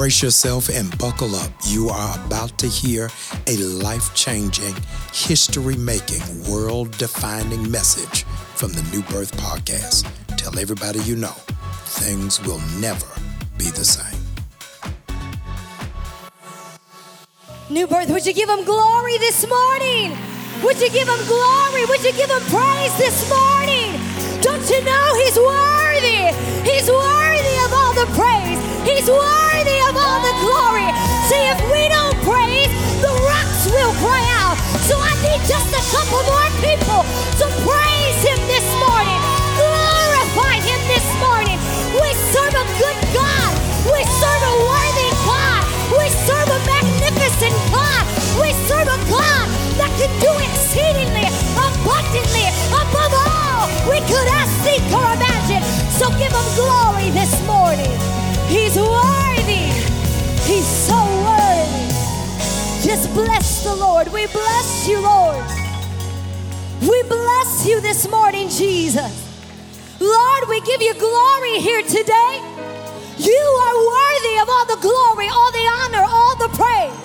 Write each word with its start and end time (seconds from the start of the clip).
Brace 0.00 0.22
yourself 0.22 0.70
and 0.70 0.96
buckle 0.96 1.36
up. 1.36 1.50
You 1.64 1.90
are 1.90 2.18
about 2.24 2.56
to 2.60 2.66
hear 2.66 3.10
a 3.46 3.58
life 3.58 4.14
changing, 4.14 4.74
history 5.12 5.76
making, 5.76 6.22
world 6.50 6.96
defining 6.96 7.70
message 7.70 8.24
from 8.56 8.72
the 8.72 8.82
New 8.84 9.02
Birth 9.12 9.36
Podcast. 9.36 10.10
Tell 10.38 10.58
everybody 10.58 11.00
you 11.00 11.16
know 11.16 11.36
things 11.84 12.40
will 12.46 12.62
never 12.80 13.04
be 13.58 13.66
the 13.66 13.84
same. 13.84 14.18
New 17.68 17.86
birth, 17.86 18.08
would 18.08 18.24
you 18.24 18.32
give 18.32 18.48
him 18.48 18.64
glory 18.64 19.18
this 19.18 19.46
morning? 19.46 20.16
Would 20.64 20.80
you 20.80 20.88
give 20.88 21.08
him 21.08 21.26
glory? 21.26 21.84
Would 21.84 22.02
you 22.02 22.12
give 22.12 22.30
him 22.30 22.40
praise 22.48 22.96
this 22.96 23.28
morning? 23.28 24.00
Don't 24.40 24.64
you 24.70 24.82
know 24.82 25.14
he's 25.20 25.36
worthy? 25.36 26.32
He's 26.64 26.88
worthy 26.88 27.56
of 27.66 27.72
all 27.74 27.92
the 27.92 28.08
praise. 28.16 28.58
He's 28.88 29.10
worthy 29.10 29.79
all 30.10 30.18
the 30.18 30.34
glory. 30.42 30.90
See, 31.30 31.38
if 31.46 31.58
we 31.70 31.86
don't 31.86 32.18
praise, 32.26 32.72
the 32.98 33.12
rocks 33.22 33.70
will 33.70 33.94
cry 34.02 34.22
out. 34.42 34.58
So 34.90 34.98
I 34.98 35.14
need 35.22 35.38
just 35.46 35.70
a 35.70 35.82
couple 35.94 36.18
more 36.26 36.50
people 36.58 37.06
to 37.38 37.46
praise 37.62 38.18
him 38.26 38.40
this 38.50 38.66
morning. 38.82 39.20
Glorify 39.54 40.58
him 40.66 40.80
this 40.90 41.06
morning. 41.22 41.58
We 41.94 42.10
serve 42.34 42.54
a 42.58 42.66
good 42.82 42.98
God. 43.14 43.50
We 43.86 44.02
serve 44.18 44.42
a 44.50 44.54
worthy 44.66 45.10
God. 45.22 45.62
We 45.94 46.06
serve 46.26 46.50
a 46.58 46.60
magnificent 46.66 47.54
God. 47.70 48.02
We 48.42 48.50
serve 48.66 48.90
a 48.90 48.98
God 49.06 49.46
that 49.78 49.94
can 49.94 50.10
do 50.18 50.32
exceedingly, 50.42 51.30
abundantly, 51.54 52.50
above 52.74 53.14
all 53.14 53.62
we 53.86 54.02
could 54.10 54.28
ask, 54.34 54.50
seek, 54.66 54.82
or 54.90 55.06
imagine. 55.14 55.62
So 55.94 56.10
give 56.18 56.34
him 56.34 56.48
glory 56.58 57.10
this 57.14 57.30
morning. 57.46 57.94
He's 58.50 58.74
worthy. 58.74 59.89
He's 60.50 60.66
so 60.66 60.98
worthy. 61.22 61.94
Just 62.82 63.14
bless 63.14 63.62
the 63.62 63.72
Lord. 63.76 64.08
We 64.08 64.26
bless 64.26 64.88
you, 64.88 64.98
Lord. 65.00 65.46
We 66.80 67.02
bless 67.04 67.64
you 67.64 67.80
this 67.80 68.10
morning, 68.10 68.48
Jesus. 68.48 69.14
Lord, 70.00 70.48
we 70.48 70.60
give 70.62 70.82
you 70.82 70.94
glory 70.94 71.60
here 71.60 71.82
today. 71.82 72.42
You 73.16 73.42
are 73.64 73.76
worthy 73.94 74.38
of 74.42 74.48
all 74.48 74.66
the 74.66 74.80
glory, 74.80 75.28
all 75.28 75.52
the 75.52 75.66
honor, 75.78 76.04
all 76.08 76.36
the 76.36 76.48
praise. 76.56 76.98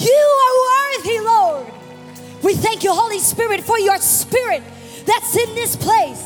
You 0.00 0.22
are 0.46 0.54
worthy, 0.70 1.18
Lord. 1.20 1.66
We 2.42 2.54
thank 2.54 2.84
you, 2.84 2.94
Holy 2.94 3.18
Spirit, 3.18 3.60
for 3.60 3.78
your 3.78 3.98
spirit 3.98 4.62
that's 5.04 5.36
in 5.36 5.54
this 5.54 5.76
place. 5.76 6.24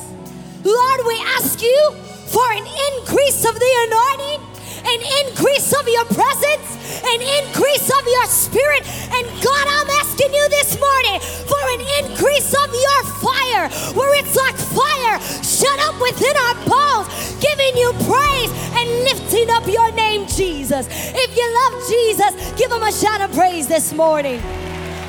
Lord, 0.63 1.01
we 1.09 1.19
ask 1.39 1.61
you 1.61 1.91
for 2.29 2.53
an 2.53 2.67
increase 2.93 3.45
of 3.49 3.55
the 3.59 3.73
anointing, 3.89 4.54
an 4.85 5.01
increase 5.25 5.73
of 5.73 5.89
your 5.89 6.05
presence, 6.13 6.67
an 7.05 7.21
increase 7.43 7.89
of 7.89 8.05
your 8.07 8.27
spirit. 8.27 8.85
And 9.17 9.25
God, 9.43 9.67
I'm 9.69 9.91
asking 10.05 10.33
you 10.33 10.49
this 10.49 10.79
morning 10.79 11.21
for 11.49 11.63
an 11.77 11.83
increase 12.05 12.53
of 12.53 12.69
your 12.73 13.01
fire, 13.21 13.69
where 13.97 14.13
it's 14.21 14.37
like 14.37 14.57
fire 14.57 15.17
shut 15.43 15.79
up 15.81 15.97
within 16.01 16.37
our 16.37 16.57
bones, 16.69 17.09
giving 17.41 17.77
you 17.77 17.93
praise 18.05 18.53
and 18.77 18.89
lifting 19.09 19.51
up 19.51 19.67
your 19.67 19.91
name, 19.93 20.27
Jesus. 20.29 20.87
If 20.91 21.37
you 21.37 21.47
love 21.61 21.75
Jesus, 21.89 22.53
give 22.59 22.71
him 22.71 22.83
a 22.83 22.93
shout 22.93 23.21
of 23.21 23.33
praise 23.33 23.67
this 23.67 23.93
morning. 23.93 24.41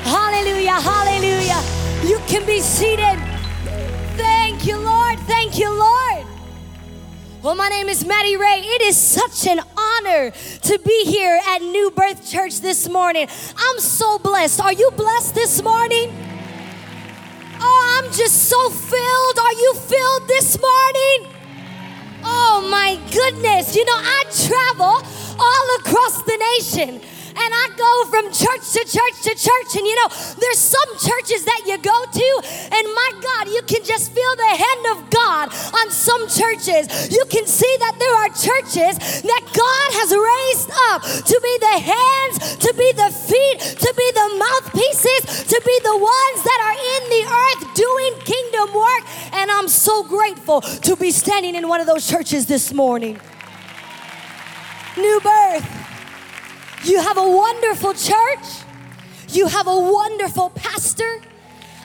Hallelujah, 0.04 0.80
hallelujah. 0.80 1.60
You 2.06 2.18
can 2.28 2.46
be 2.46 2.60
seated. 2.60 3.18
Thank 4.16 4.66
you, 4.66 4.78
Lord. 4.78 5.18
Thank 5.20 5.58
you, 5.58 5.70
Lord. 5.70 6.35
Well, 7.46 7.54
my 7.54 7.68
name 7.68 7.88
is 7.88 8.04
Maddie 8.04 8.36
Ray. 8.36 8.58
It 8.64 8.82
is 8.82 8.96
such 8.96 9.46
an 9.46 9.60
honor 9.78 10.32
to 10.32 10.78
be 10.84 11.04
here 11.04 11.40
at 11.46 11.62
New 11.62 11.92
Birth 11.92 12.28
Church 12.28 12.60
this 12.60 12.88
morning. 12.88 13.28
I'm 13.56 13.78
so 13.78 14.18
blessed. 14.18 14.60
Are 14.60 14.72
you 14.72 14.90
blessed 14.96 15.36
this 15.36 15.62
morning? 15.62 16.12
Oh, 17.60 18.02
I'm 18.02 18.12
just 18.12 18.48
so 18.48 18.68
filled. 18.68 19.38
Are 19.38 19.52
you 19.52 19.74
filled 19.74 20.26
this 20.26 20.58
morning? 20.60 21.32
Oh 22.24 22.66
my 22.68 22.98
goodness. 23.12 23.76
You 23.76 23.84
know, 23.84 23.94
I 23.94 24.24
travel 24.28 25.08
all 25.38 25.76
across 25.78 26.20
the 26.24 26.36
nation 26.56 27.00
and 27.36 27.50
I 27.52 27.66
go 27.76 27.92
from 28.08 28.32
church 28.32 28.64
to 28.72 28.82
church 28.88 29.16
to 29.28 29.32
church. 29.36 29.70
And 29.76 29.84
you 29.84 29.96
know, 30.00 30.08
there's 30.40 30.58
some 30.58 30.90
churches 30.96 31.44
that 31.44 31.62
you 31.68 31.76
go 31.78 31.98
to, 32.08 32.28
and 32.72 32.84
my 32.88 33.10
God, 33.20 33.52
you 33.52 33.62
can 33.68 33.84
just 33.84 34.12
feel 34.12 34.32
the 34.36 34.52
hand 34.56 34.82
of 34.96 34.98
God 35.10 35.52
on 35.52 35.90
some 35.92 36.24
churches. 36.32 37.12
You 37.12 37.24
can 37.28 37.46
see 37.46 37.72
that 37.84 37.96
there 38.00 38.16
are 38.16 38.30
churches 38.32 38.96
that 39.22 39.44
God 39.52 39.88
has 40.00 40.10
raised 40.16 40.70
up 40.90 41.00
to 41.04 41.36
be 41.36 41.54
the 41.60 41.76
hands, 41.84 42.56
to 42.56 42.70
be 42.74 42.88
the 42.96 43.10
feet, 43.12 43.58
to 43.80 43.90
be 43.96 44.08
the 44.16 44.28
mouthpieces, 44.40 45.44
to 45.44 45.58
be 45.64 45.76
the 45.84 45.96
ones 45.96 46.38
that 46.40 46.60
are 46.64 46.76
in 46.96 47.02
the 47.12 47.24
earth 47.28 47.62
doing 47.74 48.12
kingdom 48.24 48.74
work. 48.74 49.04
And 49.32 49.50
I'm 49.50 49.68
so 49.68 50.02
grateful 50.04 50.60
to 50.60 50.96
be 50.96 51.10
standing 51.10 51.54
in 51.54 51.68
one 51.68 51.80
of 51.80 51.86
those 51.86 52.06
churches 52.06 52.46
this 52.46 52.72
morning. 52.72 53.20
New 54.96 55.20
birth. 55.20 55.85
You 56.86 57.00
have 57.00 57.18
a 57.18 57.28
wonderful 57.28 57.94
church. 57.94 58.46
You 59.30 59.48
have 59.48 59.66
a 59.66 59.76
wonderful 59.76 60.50
pastor. 60.50 61.20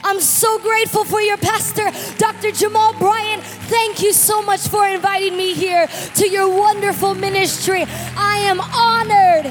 I'm 0.03 0.19
so 0.19 0.59
grateful 0.59 1.03
for 1.03 1.19
your 1.19 1.38
pastor, 1.38 1.89
Dr. 2.17 2.51
Jamal 2.51 2.94
Bryant. 2.94 3.41
Thank 3.44 4.03
you 4.03 4.13
so 4.13 4.44
much 4.44 4.67
for 4.67 4.88
inviting 4.88 5.35
me 5.35 5.53
here 5.56 5.88
to 6.16 6.29
your 6.29 6.50
wonderful 6.50 7.16
ministry. 7.16 7.84
I 8.16 8.38
am 8.45 8.61
honored 8.61 9.47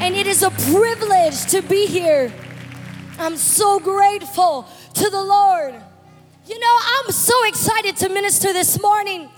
and 0.00 0.14
it 0.14 0.26
is 0.26 0.42
a 0.42 0.50
privilege 0.50 1.44
to 1.46 1.60
be 1.60 1.86
here. 1.86 2.32
I'm 3.18 3.36
so 3.36 3.78
grateful 3.78 4.66
to 4.94 5.10
the 5.10 5.22
Lord. 5.22 5.74
You 6.46 6.58
know, 6.58 6.78
I'm 6.98 7.12
so 7.12 7.44
excited 7.46 7.96
to 7.98 8.08
minister 8.08 8.54
this 8.54 8.80
morning 8.80 9.28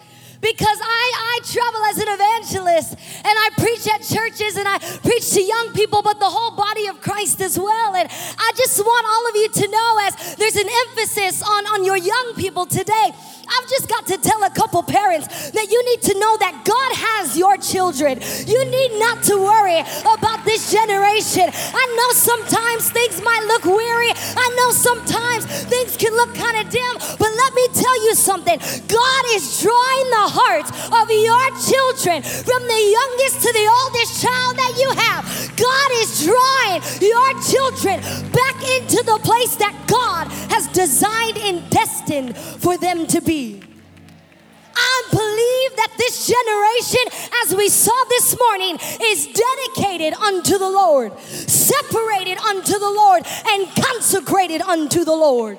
because 0.41 0.79
I, 0.83 1.05
I 1.15 1.41
travel 1.45 1.83
as 1.91 1.99
an 1.99 2.09
evangelist 2.09 2.93
and 3.25 3.35
I 3.35 3.49
preach 3.59 3.87
at 3.89 4.03
churches 4.03 4.57
and 4.57 4.69
I 4.69 4.79
preach 4.79 5.31
to 5.33 5.43
young 5.43 5.73
people, 5.73 6.03
but 6.03 6.19
the 6.19 6.31
whole 6.31 6.57
body 6.57 6.87
of 6.87 7.01
Christ 7.01 7.41
as 7.41 7.59
well. 7.59 7.95
And 7.95 8.09
I 8.11 8.53
just 8.57 8.79
want 8.79 9.07
all 9.07 9.29
of 9.29 9.35
you 9.37 9.49
to 9.49 9.71
know 9.71 9.99
as 10.03 10.37
there's 10.37 10.57
an 10.57 10.69
emphasis 10.89 11.43
on, 11.43 11.67
on 11.67 11.85
your 11.85 11.97
young 11.97 12.35
people 12.37 12.67
today. 12.67 13.13
I've 13.49 13.69
just 13.69 13.89
got 13.89 14.07
to 14.07 14.19
tell 14.19 14.43
a 14.45 14.51
couple 14.51 14.83
parents 14.83 15.51
that 15.51 15.71
you 15.71 15.81
need 15.91 16.03
to 16.03 16.15
know 16.19 16.37
that 16.39 16.62
God 16.67 16.91
has 16.95 17.39
your 17.39 17.57
children. 17.57 18.19
You 18.47 18.61
need 18.67 18.99
not 18.99 19.23
to 19.31 19.39
worry 19.39 19.81
about 20.03 20.45
this 20.45 20.71
generation. 20.71 21.47
I 21.51 21.85
know 21.97 22.11
sometimes 22.15 22.91
things 22.91 23.23
might 23.23 23.45
look 23.47 23.65
weary. 23.65 24.12
I 24.15 24.47
know 24.59 24.71
sometimes 24.75 25.47
things 25.71 25.97
can 25.97 26.12
look 26.15 26.35
kind 26.35 26.59
of 26.59 26.71
dim, 26.71 26.95
but 27.19 27.31
let 27.31 27.53
me 27.55 27.67
tell 27.75 27.97
you 28.06 28.15
something. 28.15 28.59
God 28.91 29.23
is 29.35 29.45
drawing 29.62 30.06
the 30.11 30.27
hearts 30.31 30.71
of 30.91 31.06
your 31.11 31.47
children 31.62 32.23
from 32.23 32.62
the 32.67 32.83
youngest 32.99 33.47
to 33.47 33.51
the 33.55 33.67
oldest 33.83 34.12
child 34.23 34.53
that 34.59 34.75
you 34.75 34.89
have. 35.06 35.23
God 35.56 35.89
is 36.03 36.27
drawing 36.27 36.79
your 37.01 37.31
children 37.47 38.03
back 38.35 38.56
into 38.77 39.01
the 39.06 39.19
place 39.23 39.56
that 39.56 39.75
God 39.87 40.29
has 40.51 40.69
designed 40.69 41.39
and 41.39 41.69
destined 41.71 42.37
for 42.37 42.77
them 42.77 43.06
to 43.09 43.21
be. 43.21 43.36
I 44.79 45.03
believe 45.11 45.77
that 45.77 45.93
this 45.99 46.27
generation, 46.27 47.05
as 47.45 47.55
we 47.55 47.69
saw 47.69 48.05
this 48.09 48.37
morning, 48.39 48.79
is 49.03 49.27
dedicated 49.27 50.15
unto 50.15 50.59
the 50.59 50.69
Lord, 50.69 51.19
separated 51.21 52.39
unto 52.39 52.79
the 52.79 52.91
Lord, 52.91 53.27
and 53.49 53.69
consecrated 53.75 54.61
unto 54.63 55.05
the 55.05 55.15
Lord. 55.15 55.59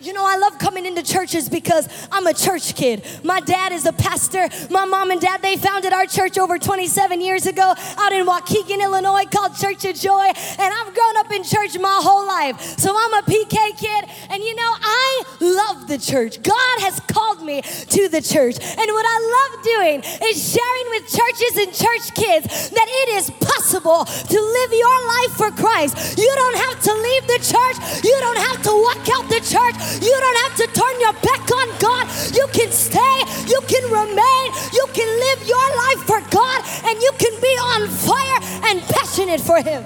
You 0.00 0.12
know, 0.12 0.24
I 0.24 0.36
love 0.36 0.58
coming 0.58 0.86
into 0.86 1.02
churches 1.02 1.48
because 1.48 1.88
I'm 2.12 2.26
a 2.26 2.34
church 2.34 2.76
kid. 2.76 3.04
My 3.24 3.40
dad 3.40 3.72
is 3.72 3.84
a 3.84 3.92
pastor. 3.92 4.48
My 4.70 4.84
mom 4.84 5.10
and 5.10 5.20
dad, 5.20 5.42
they 5.42 5.56
founded 5.56 5.92
our 5.92 6.06
church 6.06 6.38
over 6.38 6.58
27 6.58 7.20
years 7.20 7.46
ago 7.46 7.74
out 7.96 8.12
in 8.12 8.24
Waukegan, 8.24 8.80
Illinois, 8.80 9.24
called 9.24 9.56
Church 9.56 9.84
of 9.84 9.96
Joy. 9.96 10.30
And 10.58 10.74
I've 10.74 10.94
grown 10.94 11.16
up 11.16 11.32
in 11.32 11.42
church 11.42 11.76
my 11.78 12.00
whole 12.02 12.26
life. 12.26 12.78
So 12.78 12.94
I'm 12.96 13.14
a 13.14 13.22
PK 13.22 13.76
kid. 13.76 14.04
And 14.30 14.42
you 14.42 14.54
know, 14.54 14.72
I 14.80 15.22
love 15.40 15.88
the 15.88 15.98
church. 15.98 16.42
God 16.42 16.80
has 16.80 17.00
called 17.00 17.42
me 17.42 17.62
to 17.62 18.08
the 18.08 18.20
church. 18.22 18.56
And 18.60 18.86
what 18.94 19.06
I 19.08 19.18
love 19.18 19.64
doing 19.64 20.02
is 20.30 20.36
sharing 20.38 20.86
with 20.94 21.10
churches 21.10 21.52
and 21.58 21.70
church 21.74 22.14
kids 22.14 22.70
that 22.70 22.86
it 22.86 23.08
is 23.18 23.30
possible 23.40 24.04
to 24.04 24.38
live 24.38 24.72
your 24.72 24.98
life 25.18 25.32
for 25.34 25.50
Christ. 25.50 26.18
You 26.18 26.32
don't 26.36 26.58
have 26.70 26.82
to 26.82 26.92
leave 26.94 27.24
the 27.26 27.40
church, 27.42 28.04
you 28.04 28.16
don't 28.20 28.38
have 28.38 28.62
to 28.62 28.72
walk 28.72 29.02
out 29.10 29.26
the 29.28 29.42
church. 29.42 29.87
You 29.96 30.12
don't 30.12 30.38
have 30.44 30.54
to 30.62 30.66
turn 30.72 30.94
your 31.00 31.16
back 31.24 31.44
on 31.50 31.68
God. 31.78 32.04
You 32.34 32.46
can 32.52 32.70
stay, 32.70 33.16
you 33.48 33.60
can 33.66 33.84
remain, 33.90 34.46
you 34.72 34.86
can 34.92 35.08
live 35.08 35.40
your 35.48 35.68
life 35.86 36.02
for 36.04 36.20
God, 36.30 36.60
and 36.84 37.00
you 37.00 37.12
can 37.18 37.34
be 37.40 37.54
on 37.74 37.88
fire 37.88 38.38
and 38.70 38.82
passionate 38.82 39.40
for 39.40 39.60
Him. 39.62 39.84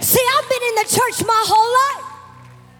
See, 0.00 0.24
I've 0.38 0.48
been 0.48 0.64
in 0.70 0.74
the 0.76 0.88
church 0.88 1.26
my 1.26 1.42
whole 1.46 1.70
life, 1.82 2.04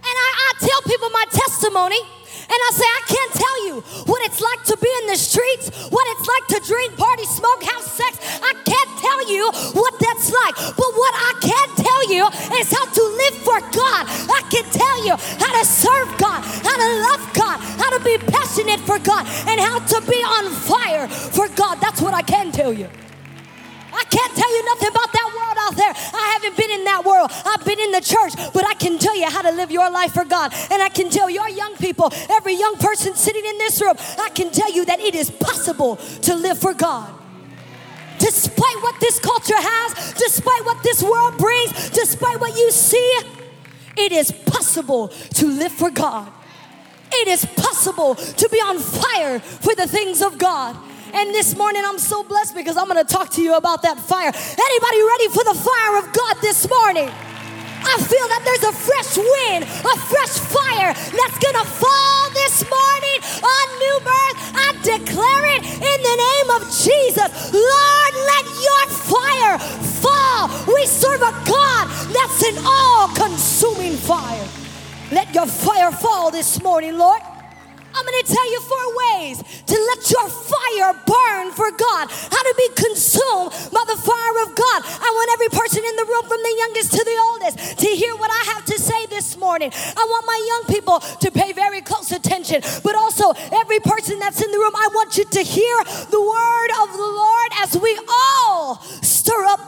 and 0.04 0.14
I, 0.14 0.28
I 0.36 0.66
tell 0.66 0.82
people 0.82 1.10
my 1.10 1.24
testimony. 1.30 2.15
And 2.46 2.60
I 2.62 2.70
say, 2.70 2.86
I 2.86 3.02
can't 3.10 3.32
tell 3.34 3.58
you 3.66 3.74
what 4.06 4.22
it's 4.22 4.40
like 4.40 4.62
to 4.70 4.76
be 4.78 4.90
in 5.02 5.06
the 5.10 5.18
streets, 5.18 5.66
what 5.90 6.06
it's 6.14 6.26
like 6.26 6.46
to 6.54 6.58
drink, 6.62 6.96
party, 6.96 7.24
smoke, 7.26 7.62
have 7.62 7.82
sex. 7.82 8.22
I 8.22 8.54
can't 8.62 8.92
tell 9.02 9.20
you 9.26 9.50
what 9.74 9.94
that's 9.98 10.30
like. 10.30 10.54
But 10.78 10.90
what 10.94 11.14
I 11.14 11.32
can 11.42 11.68
tell 11.74 12.02
you 12.06 12.24
is 12.62 12.70
how 12.70 12.86
to 12.86 13.02
live 13.02 13.36
for 13.42 13.58
God. 13.74 14.06
I 14.30 14.40
can 14.46 14.64
tell 14.70 14.98
you 15.04 15.14
how 15.42 15.52
to 15.58 15.64
serve 15.66 16.08
God, 16.18 16.40
how 16.42 16.76
to 16.78 16.88
love 17.10 17.24
God, 17.34 17.58
how 17.82 17.90
to 17.98 18.00
be 18.04 18.16
passionate 18.18 18.80
for 18.80 18.98
God, 18.98 19.26
and 19.50 19.60
how 19.60 19.80
to 19.82 19.98
be 20.06 20.20
on 20.22 20.54
fire 20.54 21.08
for 21.08 21.48
God. 21.48 21.80
That's 21.80 22.00
what 22.00 22.14
I 22.14 22.22
can 22.22 22.52
tell 22.52 22.72
you. 22.72 22.88
I 23.92 24.04
can't 24.10 24.34
tell 24.36 24.52
you 24.54 24.64
nothing 24.66 24.92
I 26.12 26.38
haven't 26.38 26.56
been 26.56 26.70
in 26.70 26.84
that 26.84 27.04
world. 27.04 27.30
I've 27.44 27.64
been 27.64 27.80
in 27.80 27.90
the 27.92 28.00
church, 28.00 28.34
but 28.52 28.66
I 28.66 28.74
can 28.74 28.98
tell 28.98 29.16
you 29.16 29.30
how 29.30 29.42
to 29.42 29.50
live 29.50 29.70
your 29.70 29.90
life 29.90 30.12
for 30.12 30.24
God. 30.24 30.52
And 30.70 30.82
I 30.82 30.88
can 30.88 31.10
tell 31.10 31.30
your 31.30 31.48
young 31.48 31.76
people, 31.76 32.12
every 32.30 32.54
young 32.54 32.76
person 32.76 33.14
sitting 33.14 33.44
in 33.44 33.58
this 33.58 33.80
room, 33.80 33.94
I 34.18 34.30
can 34.30 34.50
tell 34.50 34.72
you 34.72 34.84
that 34.84 35.00
it 35.00 35.14
is 35.14 35.30
possible 35.30 35.96
to 35.96 36.34
live 36.34 36.58
for 36.58 36.74
God. 36.74 37.12
Despite 38.18 38.82
what 38.82 38.98
this 39.00 39.18
culture 39.18 39.54
has, 39.56 40.14
despite 40.14 40.64
what 40.64 40.82
this 40.82 41.02
world 41.02 41.36
brings, 41.38 41.90
despite 41.90 42.40
what 42.40 42.56
you 42.56 42.70
see, 42.70 43.20
it 43.96 44.12
is 44.12 44.32
possible 44.32 45.08
to 45.08 45.46
live 45.46 45.72
for 45.72 45.90
God. 45.90 46.32
It 47.12 47.28
is 47.28 47.44
possible 47.44 48.14
to 48.14 48.48
be 48.48 48.58
on 48.58 48.78
fire 48.78 49.38
for 49.40 49.74
the 49.74 49.86
things 49.86 50.22
of 50.22 50.38
God. 50.38 50.76
And 51.14 51.30
this 51.34 51.56
morning 51.56 51.82
I'm 51.84 51.98
so 51.98 52.22
blessed 52.22 52.54
because 52.54 52.76
I'm 52.76 52.88
going 52.88 53.04
to 53.04 53.12
talk 53.12 53.30
to 53.30 53.42
you 53.42 53.54
about 53.54 53.82
that 53.82 53.98
fire. 53.98 54.32
Anybody 54.32 55.00
ready 55.02 55.28
for 55.28 55.44
the 55.44 55.54
fire 55.54 55.98
of 55.98 56.12
God 56.12 56.36
this 56.42 56.68
morning? 56.68 57.10
I 57.86 57.96
feel 58.02 58.26
that 58.34 58.42
there's 58.42 58.66
a 58.66 58.74
fresh 58.74 59.14
wind, 59.14 59.62
a 59.62 59.96
fresh 60.10 60.34
fire 60.42 60.90
that's 60.90 61.38
gonna 61.38 61.64
fall 61.64 62.22
this 62.34 62.66
morning 62.66 63.18
on 63.38 63.64
new 63.78 63.96
birth. 64.02 64.36
I 64.58 64.68
declare 64.82 65.44
it 65.54 65.62
in 65.62 65.98
the 66.02 66.16
name 66.26 66.48
of 66.58 66.62
Jesus. 66.66 67.30
Lord, 67.54 68.12
let 68.26 68.44
your 68.58 68.84
fire 69.06 69.58
fall. 70.02 70.50
We 70.66 70.84
serve 70.86 71.22
a 71.22 71.32
God 71.46 71.86
that's 72.10 72.42
an 72.42 72.58
all 72.66 73.08
consuming 73.14 73.96
fire. 73.96 74.48
Let 75.12 75.32
your 75.32 75.46
fire 75.46 75.92
fall 75.92 76.32
this 76.32 76.60
morning, 76.62 76.98
Lord. 76.98 77.22
I'm 77.96 78.04
going 78.04 78.22
to 78.24 78.28
tell 78.28 78.52
you 78.52 78.60
four 78.60 78.86
ways 79.08 79.40
to 79.40 79.74
let 79.74 80.00
your 80.12 80.28
fire 80.28 80.92
burn 81.08 81.52
for 81.52 81.70
God, 81.72 82.12
how 82.12 82.42
to 82.44 82.54
be 82.56 82.68
consumed 82.76 83.50
by 83.72 83.84
the 83.88 83.96
fire 83.96 84.36
of 84.44 84.52
God. 84.52 84.80
I 84.84 85.08
want 85.16 85.28
every 85.32 85.48
person 85.48 85.80
in 85.80 85.96
the 85.96 86.04
room, 86.04 86.24
from 86.28 86.42
the 86.44 86.54
youngest 86.58 86.92
to 86.92 87.02
the 87.02 87.16
oldest, 87.32 87.78
to 87.80 87.88
hear 87.88 88.14
what 88.16 88.30
I 88.30 88.42
have 88.52 88.64
to 88.66 88.78
say 88.78 89.06
this 89.06 89.36
morning. 89.38 89.72
I 89.72 90.04
want 90.04 90.26
my 90.26 90.40
young 90.46 90.76
people 90.76 91.00
to 91.00 91.30
pay 91.30 91.52
very 91.52 91.80
close 91.80 92.12
attention, 92.12 92.60
but 92.84 92.94
also 92.94 93.32
every 93.52 93.80
person 93.80 94.18
that's 94.18 94.42
in 94.42 94.50
the 94.50 94.58
room, 94.58 94.76
I 94.76 94.88
want 94.92 95.16
you 95.16 95.24
to 95.24 95.42
hear 95.42 95.76
the 96.10 96.20
word 96.20 96.70
of 96.84 96.92
the 96.92 97.02
Lord 97.02 97.50
as 97.62 97.76
we 97.80 97.98
all 98.08 98.76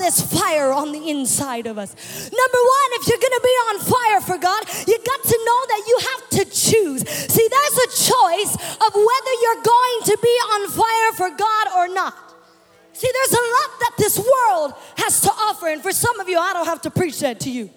this 0.09 0.25
fire 0.25 0.73
on 0.73 0.93
the 0.93 1.11
inside 1.11 1.67
of 1.67 1.77
us. 1.77 1.93
Number 1.95 2.63
one, 2.79 2.89
if 2.97 3.09
you're 3.09 3.21
going 3.21 3.39
to 3.39 3.45
be 3.45 3.57
on 3.69 3.77
fire 3.85 4.21
for 4.25 4.39
God, 4.41 4.65
you 4.89 4.97
got 5.05 5.23
to 5.23 5.39
know 5.45 5.61
that 5.69 5.83
you 5.87 5.97
have 6.11 6.23
to 6.31 6.43
choose. 6.49 7.09
See, 7.09 7.49
there's 7.49 7.79
a 7.85 7.91
choice 8.09 8.19
choice 8.29 8.55
of 8.55 8.95
whether 8.95 9.33
you're 9.43 9.63
going 9.63 9.99
to 10.05 10.19
be 10.23 10.29
on 10.29 10.69
fire 10.69 11.13
for 11.17 11.37
God 11.37 11.69
or 11.77 11.95
not. 11.95 12.15
See, 12.93 13.09
there's 13.13 13.33
a 13.33 13.43
lot 13.43 13.81
that 13.81 13.93
this 13.97 14.19
world 14.19 14.75
has 14.97 15.21
to 15.21 15.31
offer, 15.31 15.69
and 15.69 15.81
for 15.81 15.93
some 15.93 16.19
of 16.21 16.29
you, 16.29 16.39
I 16.39 16.53
don't 16.53 16.67
have 16.67 16.83
to 16.83 16.91
preach 16.91 17.21
that 17.21 17.41
to 17.41 17.51
you. 17.51 17.71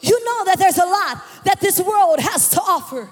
You 0.00 0.24
know 0.24 0.44
that 0.46 0.58
there's 0.58 0.78
a 0.78 0.84
lot 0.84 1.22
that 1.44 1.60
this 1.60 1.80
world 1.80 2.20
has 2.20 2.50
to 2.50 2.60
offer. 2.60 3.08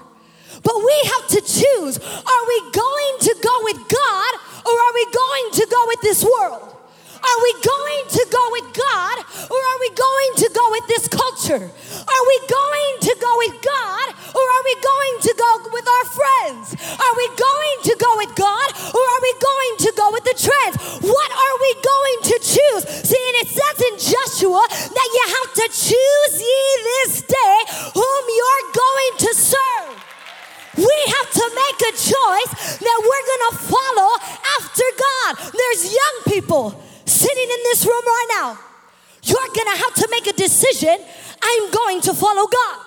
But 0.63 0.75
we 0.75 1.01
have 1.05 1.27
to 1.29 1.41
choose 1.41 1.97
are 1.99 2.43
we 2.47 2.71
going 2.71 3.15
to 3.21 3.35
go 3.41 3.55
with 3.63 3.77
God 3.77 4.31
or 4.65 4.73
are 4.73 4.93
we 4.93 5.05
going 5.05 5.51
to 5.53 5.67
go 5.69 5.83
with 5.87 6.01
this 6.01 6.23
world? 6.23 6.78
Are 7.19 7.39
we 7.43 7.51
going 7.59 8.03
to 8.15 8.23
go 8.31 8.43
with 8.55 8.67
God 8.73 9.15
or 9.51 9.59
are 9.59 9.79
we 9.79 9.89
going 9.91 10.31
to 10.43 10.47
go 10.55 10.65
with 10.71 10.85
this 10.87 11.05
culture? 11.07 11.59
Are 11.59 12.23
we 12.31 12.37
going 12.47 12.93
to 13.05 13.13
go 13.19 13.31
with 13.43 13.55
God 13.59 14.07
or 14.31 14.45
are 14.45 14.63
we 14.63 14.75
going 14.79 15.15
to 15.27 15.31
go 15.35 15.51
with 15.71 15.87
our 15.87 16.05
friends? 16.15 16.65
Are 16.79 17.15
we 17.19 17.27
going 17.35 17.77
to 17.91 17.93
go 17.99 18.11
with 18.17 18.31
God 18.35 18.67
or 18.95 19.03
are 19.03 19.21
we 19.21 19.33
going 19.35 19.73
to 19.83 19.91
go 19.95 20.07
with 20.11 20.23
the 20.23 20.37
trends? 20.37 20.75
What 21.03 21.31
are 21.31 21.55
we 21.59 21.71
going 21.83 22.17
to 22.31 22.35
choose? 22.39 22.83
See, 23.03 23.19
and 23.19 23.37
it 23.43 23.49
says 23.51 23.77
in 23.83 23.95
Joshua 23.99 24.63
that 24.69 25.09
you 25.11 25.25
have 25.35 25.51
to 25.59 25.65
choose 25.75 26.33
ye 26.39 26.61
this 26.87 27.21
day 27.27 27.57
whom 27.93 28.23
you're 28.31 28.67
going 28.71 29.13
to 29.27 29.31
serve. 29.35 29.95
We 30.77 30.97
have 31.11 31.29
to 31.35 31.45
make 31.51 31.79
a 31.91 31.93
choice 31.97 32.79
that 32.79 32.97
we're 33.03 33.25
going 33.27 33.45
to 33.51 33.55
follow 33.67 34.11
after 34.55 34.87
God. 34.95 35.51
There's 35.51 35.83
young 35.91 36.17
people 36.27 36.88
sitting 37.19 37.49
in 37.51 37.61
this 37.67 37.85
room 37.85 38.05
right 38.05 38.29
now, 38.39 38.59
you're 39.23 39.51
gonna 39.55 39.77
have 39.77 39.93
to 39.95 40.07
make 40.09 40.27
a 40.27 40.33
decision. 40.33 40.97
I'm 41.43 41.71
going 41.71 42.01
to 42.01 42.13
follow 42.13 42.47
God. 42.47 42.79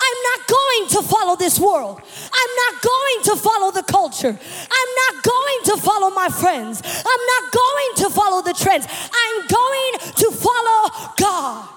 I'm 0.00 0.20
not 0.30 0.40
going 0.46 0.84
to 0.94 1.00
follow 1.02 1.36
this 1.36 1.58
world. 1.58 2.00
I'm 2.00 2.52
not 2.64 2.82
going 2.82 3.18
to 3.24 3.36
follow 3.36 3.70
the 3.72 3.82
culture. 3.82 4.30
I'm 4.30 4.90
not 5.02 5.14
going 5.22 5.58
to 5.64 5.76
follow 5.76 6.10
my 6.10 6.28
friends. 6.28 6.80
I'm 6.84 7.22
not 7.34 7.44
going 7.52 7.90
to 7.96 8.10
follow 8.10 8.40
the 8.42 8.54
trends. 8.54 8.86
I'm 8.86 9.36
going 9.46 9.92
to 10.22 10.30
follow 10.30 10.80
God. 11.18 11.68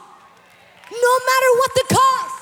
No 0.91 1.13
matter 1.29 1.51
what 1.59 1.71
the 1.75 1.85
cost, 1.89 2.35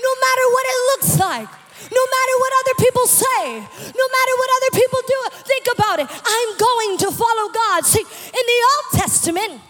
no 0.00 0.12
matter 0.24 0.44
what 0.54 0.64
it 0.74 0.80
looks 0.90 1.18
like, 1.18 1.48
no 1.86 2.04
matter 2.04 2.34
what 2.42 2.52
other 2.60 2.76
people 2.82 3.06
say, 3.06 3.42
no 3.94 4.06
matter 4.10 4.34
what 4.38 4.50
other 4.58 4.72
people 4.74 5.00
do, 5.06 5.20
think 5.46 5.66
about 5.72 5.96
it. 6.02 6.08
I'm 6.10 6.50
going 6.58 6.92
to 7.06 7.08
follow 7.14 7.46
God. 7.52 7.86
See, 7.86 8.02
in 8.02 8.44
the 8.44 8.60
Old 8.72 8.88
Testament, 8.98 9.60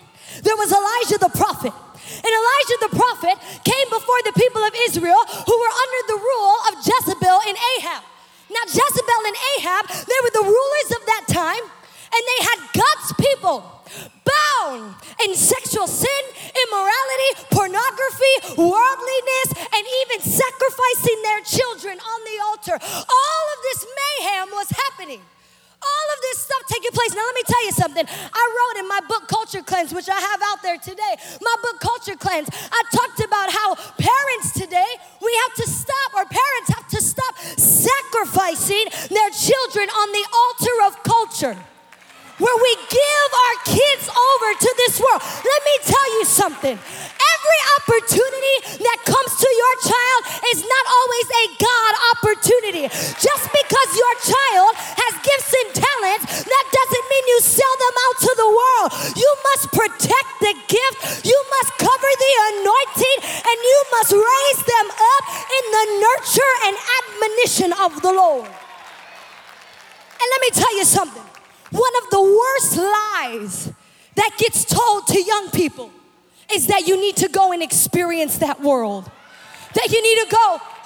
there 0.42 0.56
was 0.56 0.72
Elijah 0.72 1.18
the 1.20 1.32
prophet. 1.34 1.74
And 2.08 2.32
Elijah 2.32 2.78
the 2.88 2.94
prophet 2.96 3.36
came 3.62 3.88
before 3.92 4.20
the 4.24 4.32
people 4.32 4.64
of 4.64 4.72
Israel 4.88 5.20
who 5.44 5.56
were 5.60 5.74
under 5.76 6.00
the 6.08 6.18
rule 6.18 6.56
of 6.68 6.72
Jezebel 6.80 7.38
and 7.46 7.56
Ahab. 7.76 8.02
Now, 8.48 8.64
Jezebel 8.64 9.22
and 9.28 9.36
Ahab, 9.58 9.84
they 10.08 10.18
were 10.24 10.34
the 10.40 10.48
rulers 10.48 10.90
of 10.96 11.02
that 11.04 11.24
time, 11.28 11.64
and 12.08 12.22
they 12.24 12.40
had 12.48 12.58
God's 12.72 13.12
people 13.20 13.84
bound 14.24 14.94
in 15.24 15.34
sexual 15.34 15.86
sin, 15.86 16.22
immorality, 16.64 17.30
pornography, 17.50 18.34
worldliness, 18.56 19.17
Cleanse, 32.28 32.67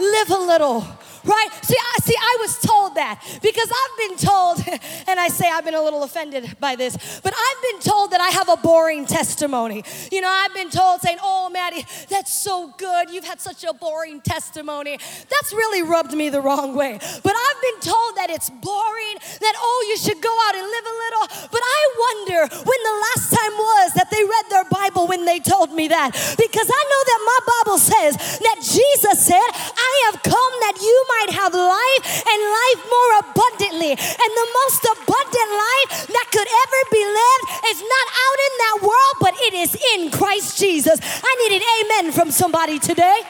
live 0.03 0.31
a 0.31 0.39
little, 0.39 0.87
right? 1.25 1.49
See, 1.63 1.77
I 1.77 1.99
see 2.03 2.17
I 2.19 2.37
was 2.41 2.59
told 2.59 2.95
that 2.97 3.21
because 3.43 3.71
I've 3.71 4.09
been 4.09 4.17
told, 4.17 4.59
and 5.07 5.21
I 5.21 5.29
say 5.29 5.49
I've 5.49 5.65
been 5.65 5.75
a 5.75 5.83
little 5.83 6.03
offended 6.03 6.57
by 6.61 6.77
this, 6.77 6.97
but 7.23 7.33
I've 7.35 7.63
been 7.71 7.81
told 7.81 8.11
that 8.13 8.21
I 8.21 8.29
have 8.29 8.49
a 8.49 8.57
boring 8.57 9.07
testimony. 9.07 9.85
You 10.11 10.21
know, 10.21 10.29
I've 10.29 10.55
been 10.55 10.71
told 10.71 11.01
saying, 11.01 11.19
"Oh, 11.23 11.49
Maddie, 11.51 11.85
that's 12.09 12.33
so 12.33 12.73
good. 12.77 13.11
You've 13.11 13.25
had 13.25 13.41
such 13.41 13.65
a 13.65 13.73
boring 13.73 14.21
testimony." 14.21 14.99
That's 15.31 15.53
really 15.53 15.83
rubbed 15.83 16.13
me 16.13 16.29
the 16.29 16.41
wrong 16.41 16.75
way. 16.75 16.99
But 17.23 17.35
I've 17.35 17.61
been 17.63 17.81
told 17.93 18.17
that 18.17 18.31
it's 18.31 18.51
boring, 18.51 19.17
that 19.41 19.55
oh, 19.57 19.87
you 19.89 19.97
should 19.97 20.21
go 20.21 20.35
out 20.49 20.55
and 20.55 20.67
live 20.67 20.87
a 20.87 20.97
little. 21.05 21.49
But 21.51 21.63
I 21.63 21.81
wonder 22.07 22.41
when 22.57 22.81
the 22.83 22.97
last 23.07 23.27
time 23.31 23.55
was 23.55 23.93
that 23.95 24.11
they 24.11 24.23
read 24.25 24.47
their 24.51 24.65
Bible 24.65 25.07
when 25.07 25.25
they 25.25 25.39
told 25.39 25.73
me 25.73 25.89
that. 25.89 26.13
Because 26.13 26.69
I 26.69 26.83
know 26.91 27.03
that 27.11 27.21
my 27.23 27.41
Bible 27.53 27.79
says 27.79 28.13
that 28.17 28.59
Jesus 28.63 29.17
said, 29.27 29.49
"I 29.77 29.93
have 30.11 30.23
come 30.23 30.53
that 30.67 30.79
you 30.81 30.97
might 31.19 31.31
have 31.35 31.53
life 31.55 32.03
and 32.25 32.39
life 32.41 32.81
more 32.89 33.13
abundantly. 33.25 33.93
And 33.93 34.31
the 34.43 34.49
most 34.65 34.83
abundant 34.97 35.51
life 35.53 35.91
that 36.09 36.27
could 36.33 36.49
ever 36.49 36.81
be 36.91 37.05
lived 37.05 37.47
is 37.73 37.79
not 37.81 38.07
out 38.13 38.39
in 38.47 38.53
that 38.65 38.77
world, 38.83 39.17
but 39.21 39.35
it 39.47 39.55
is 39.55 39.73
in 39.95 40.11
Christ 40.11 40.59
Jesus. 40.59 40.99
I 41.03 41.33
need 41.43 41.57
an 41.61 41.65
amen 41.79 42.13
from 42.13 42.31
somebody 42.31 42.79
today. 42.79 43.21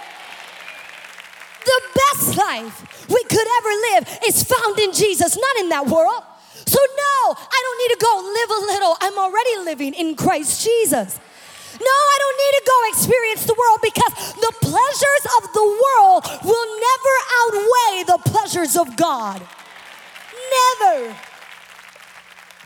The 1.65 1.81
best 1.95 2.37
life 2.37 3.09
we 3.09 3.23
could 3.25 3.49
ever 3.59 3.73
live 3.93 4.19
is 4.27 4.43
found 4.43 4.79
in 4.79 4.93
Jesus, 4.93 5.37
not 5.37 5.57
in 5.61 5.69
that 5.71 5.87
world. 5.87 6.23
So, 6.67 6.79
no, 6.79 7.35
I 7.37 7.59
don't 7.65 7.79
need 7.83 7.93
to 7.95 8.01
go 8.01 8.15
live 8.39 8.51
a 8.51 8.61
little. 8.73 8.97
I'm 9.01 9.19
already 9.19 9.57
living 9.65 9.95
in 9.95 10.15
Christ 10.15 10.65
Jesus. 10.65 11.19
No, 11.83 11.97
I 12.15 12.17
don't 12.23 12.39
need 12.43 12.55
to 12.59 12.65
go 12.73 12.77
experience 12.95 13.43
the 13.47 13.59
world 13.59 13.81
because 13.83 14.12
the 14.39 14.53
pleasures 14.62 15.25
of 15.39 15.43
the 15.53 15.67
world 15.67 16.23
will 16.45 16.69
never 16.89 17.15
outweigh 17.41 17.99
the 18.07 18.19
pleasures 18.31 18.77
of 18.77 18.97
God. 18.97 19.43
Never. 20.59 21.17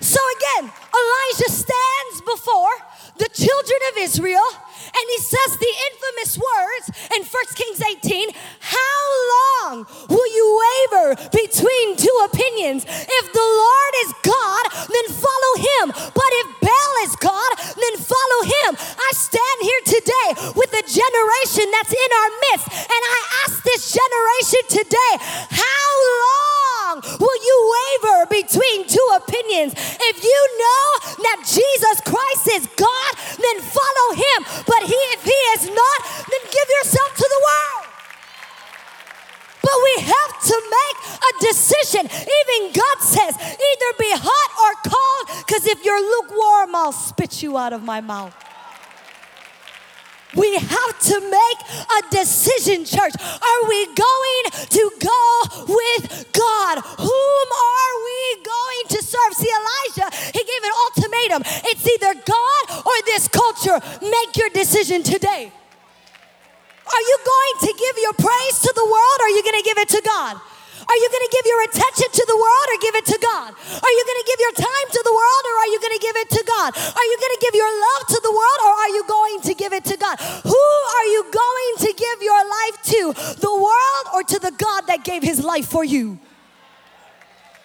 So 0.01 0.21
again, 0.37 0.73
Elijah 0.97 1.53
stands 1.53 2.17
before 2.25 2.75
the 3.19 3.29
children 3.33 3.81
of 3.93 3.95
Israel 4.01 4.49
and 4.97 5.07
he 5.13 5.21
says 5.21 5.51
the 5.61 5.75
infamous 5.93 6.33
words 6.41 6.85
in 7.13 7.21
1 7.21 7.59
Kings 7.59 7.81
18 7.83 8.31
How 8.61 9.01
long 9.33 9.87
will 10.09 10.31
you 10.33 10.47
waver 10.57 11.09
between 11.33 11.97
two 11.97 12.17
opinions? 12.25 12.85
If 12.89 13.25
the 13.33 13.49
Lord 13.63 13.93
is 14.07 14.11
God, 14.25 14.65
then 14.89 15.07
follow 15.13 15.53
him. 15.61 15.85
But 15.93 16.31
if 16.41 16.47
Baal 16.65 16.95
is 17.05 17.15
God, 17.17 17.51
then 17.77 17.95
follow 18.01 18.41
him. 18.49 18.71
I 18.79 19.11
stand 19.13 19.59
here 19.61 19.83
today 20.01 20.29
with 20.57 20.73
a 20.73 20.85
generation 20.87 21.67
that's 21.77 21.93
in 21.93 22.11
our 22.17 22.31
midst, 22.49 22.69
and 22.73 23.03
I 23.05 23.21
ask 23.45 23.63
this 23.65 23.93
generation 23.93 24.63
today, 24.81 25.13
How 25.51 25.89
long 26.25 26.46
will 26.95 27.39
you 27.43 27.57
waver 27.75 28.27
between 28.31 28.87
two 28.87 29.09
opinions? 29.17 29.75
If 29.75 30.17
you 30.23 30.41
know 30.63 30.87
that 31.27 31.39
Jesus 31.47 31.97
Christ 32.07 32.45
is 32.55 32.65
God, 32.77 33.11
then 33.39 33.57
follow 33.63 34.09
him. 34.15 34.39
But 34.67 34.83
he, 34.87 34.99
if 35.17 35.23
he 35.25 35.41
is 35.59 35.63
not, 35.71 35.99
then 36.31 36.43
give 36.47 36.69
yourself 36.79 37.11
to 37.17 37.27
the 37.27 37.41
world. 37.49 37.87
But 39.63 39.77
we 39.83 39.95
have 40.07 40.33
to 40.47 40.57
make 40.79 40.99
a 41.19 41.33
decision. 41.43 42.07
Even 42.07 42.73
God 42.73 42.99
says, 43.03 43.35
either 43.35 43.91
be 43.99 44.13
hot 44.15 44.51
or 44.63 44.73
cold, 44.87 45.45
because 45.45 45.67
if 45.67 45.85
you're 45.85 46.01
lukewarm, 46.01 46.75
I'll 46.75 46.93
spit 46.93 47.43
you 47.43 47.59
out 47.59 47.73
of 47.73 47.83
my 47.83 48.01
mouth. 48.01 48.35
We 50.35 50.55
have 50.57 50.99
to 50.99 51.21
make 51.21 51.59
a 51.87 52.11
decision, 52.11 52.85
church. 52.85 53.15
Are 53.21 53.69
we 53.69 53.87
going 53.87 54.45
to 54.69 54.91
go 54.99 55.25
with 55.69 56.33
God? 56.33 56.83
Whom 56.99 57.47
are 57.53 57.95
we 58.05 58.43
going 58.43 58.85
to 58.89 59.03
serve? 59.03 59.33
See, 59.35 59.49
Elijah, 59.49 60.17
he 60.35 60.43
gave 60.43 60.63
an 60.65 60.73
ultimatum 60.87 61.43
it's 61.65 61.87
either 61.87 62.15
God 62.15 62.87
or 62.87 62.93
this 63.05 63.29
culture. 63.29 63.81
Make 64.03 64.37
your 64.37 64.51
decision 64.51 65.03
today. 65.03 65.53
Are 66.87 67.01
you 67.01 67.19
going 67.25 67.69
to 67.69 67.79
give 67.79 67.97
your 67.99 68.13
praise 68.13 68.61
to 68.61 68.73
the 68.75 68.85
world 68.85 69.19
or 69.21 69.25
are 69.25 69.31
you 69.31 69.43
going 69.43 69.63
to 69.63 69.65
give 69.65 69.79
it 69.79 69.89
to 69.91 70.03
God? 70.05 70.41
Are 70.87 70.99
you 71.03 71.09
going 71.11 71.27
to 71.27 71.33
give 71.35 71.47
your 71.51 71.63
attention 71.67 72.09
to 72.15 72.25
the 72.31 72.39
world 72.39 72.67
or 72.71 72.79
give 72.79 72.95
it 72.95 73.07
to 73.11 73.19
God? 73.19 73.51
Are 73.59 73.95
you 73.99 74.03
going 74.07 74.21
to 74.23 74.29
give 74.31 74.39
your 74.39 74.55
time 74.55 74.87
to 74.95 75.01
the 75.03 75.11
world 75.11 75.45
or 75.51 75.55
are 75.59 75.71
you 75.75 75.79
going 75.83 75.97
to 75.99 76.03
give 76.03 76.17
it 76.17 76.31
to 76.31 76.43
God? 76.47 76.71
Are 76.79 77.07
you 77.11 77.17
going 77.19 77.35
to 77.35 77.43
give 77.43 77.55
your 77.59 77.73
love 77.75 78.03
to 78.15 78.19
the 78.23 78.31
world 78.31 78.61
or 78.63 78.71
are 78.71 78.93
you 78.95 79.03
going 79.11 79.39
to 79.51 79.55
give 79.59 79.73
it 79.75 79.85
to 79.91 79.97
God? 79.99 80.15
Who 80.47 80.67
are 80.95 81.07
you 81.11 81.23
going 81.27 81.73
to 81.87 81.91
give 81.91 82.19
your 82.23 82.39
life 82.39 82.77
to? 82.95 83.01
The 83.43 83.51
world 83.51 84.05
or 84.15 84.23
to 84.31 84.39
the 84.39 84.55
God 84.55 84.87
that 84.87 85.03
gave 85.03 85.27
his 85.27 85.43
life 85.43 85.67
for 85.67 85.83
you? 85.83 86.19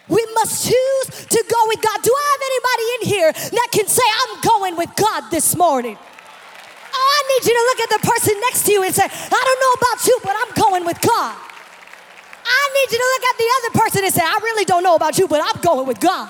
We 0.08 0.26
must 0.34 0.66
choose 0.66 1.06
to 1.30 1.44
go 1.46 1.60
with 1.70 1.80
God. 1.80 2.02
Do 2.02 2.10
I 2.10 2.26
have 2.34 2.42
anybody 2.50 2.86
in 2.98 3.02
here 3.06 3.30
that 3.54 3.68
can 3.70 3.86
say, 3.86 4.02
I'm 4.02 4.40
going 4.42 4.76
with 4.76 4.90
God 4.96 5.30
this 5.30 5.54
morning? 5.56 5.96
Oh, 5.96 7.06
I 7.16 7.20
need 7.38 7.46
you 7.46 7.54
to 7.54 7.64
look 7.70 7.80
at 7.86 7.90
the 8.02 8.02
person 8.02 8.34
next 8.50 8.66
to 8.66 8.72
you 8.72 8.82
and 8.82 8.92
say, 8.92 9.06
I 9.06 9.42
don't 9.46 9.60
know 9.62 9.74
about 9.78 10.06
you, 10.10 10.18
but 10.26 10.34
I'm 10.36 10.52
going 10.58 10.84
with 10.84 11.00
God. 11.00 11.51
I 12.44 12.62
need 12.74 12.92
you 12.92 12.98
to 12.98 13.08
look 13.14 13.24
at 13.30 13.36
the 13.38 13.48
other 13.56 13.72
person 13.78 14.04
and 14.04 14.12
say, 14.12 14.22
I 14.22 14.38
really 14.42 14.64
don't 14.64 14.82
know 14.82 14.94
about 14.94 15.18
you, 15.18 15.28
but 15.28 15.40
I'm 15.42 15.60
going 15.62 15.86
with 15.86 16.00
God. 16.00 16.28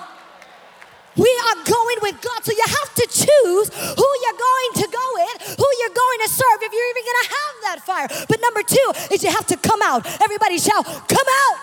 We 1.16 1.28
are 1.28 1.56
going 1.64 1.98
with 2.00 2.20
God. 2.22 2.40
So 2.42 2.52
you 2.52 2.64
have 2.64 2.94
to 2.94 3.06
choose 3.08 3.68
who 3.68 4.08
you're 4.24 4.40
going 4.40 4.70
to 4.80 4.86
go 4.88 5.06
with, 5.20 5.56
who 5.58 5.68
you're 5.80 5.96
going 5.96 6.18
to 6.24 6.28
serve, 6.28 6.58
if 6.62 6.72
you're 6.72 6.90
even 6.90 7.04
going 7.04 7.20
to 7.22 7.28
have 7.28 7.54
that 7.68 7.78
fire. 7.84 8.08
But 8.28 8.40
number 8.40 8.62
two 8.62 8.88
is 9.12 9.22
you 9.22 9.30
have 9.30 9.46
to 9.48 9.56
come 9.56 9.80
out. 9.82 10.06
Everybody 10.22 10.58
shout, 10.58 10.84
come 10.84 11.28
out. 11.28 11.56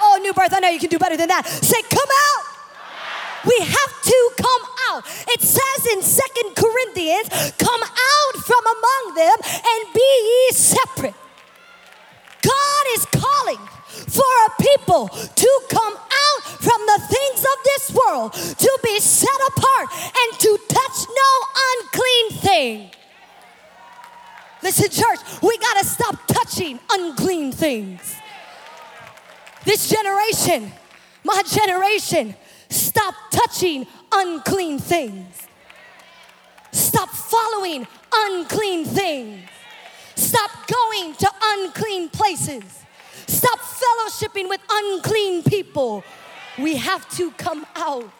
Oh, 0.00 0.18
new 0.22 0.32
birth, 0.32 0.54
I 0.54 0.60
know 0.60 0.68
you 0.68 0.80
can 0.80 0.88
do 0.88 0.98
better 0.98 1.16
than 1.16 1.28
that. 1.28 1.46
Say, 1.46 1.82
come 1.82 2.08
out. 2.08 2.44
We 3.44 3.56
have 3.60 4.02
to 4.02 4.30
come 4.36 4.62
out. 4.90 5.04
It 5.28 5.40
says 5.40 5.86
in 5.92 6.02
Second 6.02 6.56
Corinthians, 6.56 7.28
come 7.56 7.82
out 7.82 8.34
from 8.40 8.64
among 8.64 9.14
them 9.16 9.36
and 9.44 9.94
be 9.94 10.00
ye 10.00 10.52
separate. 10.52 11.14
God 12.42 12.84
is 12.96 13.06
calling 13.12 13.60
for 14.08 14.32
a 14.46 14.59
people 14.76 15.08
to 15.08 15.60
come 15.70 15.94
out 15.94 16.42
from 16.42 16.80
the 16.86 17.00
things 17.08 17.40
of 17.40 17.64
this 17.64 17.94
world, 17.94 18.32
to 18.32 18.78
be 18.82 19.00
set 19.00 19.40
apart, 19.48 19.88
and 19.92 20.38
to 20.38 20.58
touch 20.68 21.06
no 21.08 21.32
unclean 21.80 22.30
thing. 22.40 22.90
Listen, 24.62 24.90
church, 24.90 25.20
we 25.42 25.56
got 25.58 25.78
to 25.80 25.86
stop 25.86 26.16
touching 26.26 26.78
unclean 26.92 27.52
things. 27.52 28.14
This 29.64 29.88
generation, 29.88 30.72
my 31.24 31.42
generation, 31.46 32.34
stop 32.68 33.14
touching 33.30 33.86
unclean 34.12 34.78
things. 34.78 35.46
Stop 36.72 37.08
following 37.08 37.86
unclean 38.12 38.84
things. 38.84 39.48
Stop 40.14 40.50
going 40.68 41.14
to 41.14 41.30
unclean 41.42 42.08
places. 42.10 42.84
Stop 43.30 43.60
fellowshipping 43.60 44.48
with 44.48 44.60
unclean 44.68 45.44
people. 45.44 46.02
We 46.58 46.74
have 46.76 47.08
to 47.10 47.30
come 47.32 47.64
out 47.76 48.10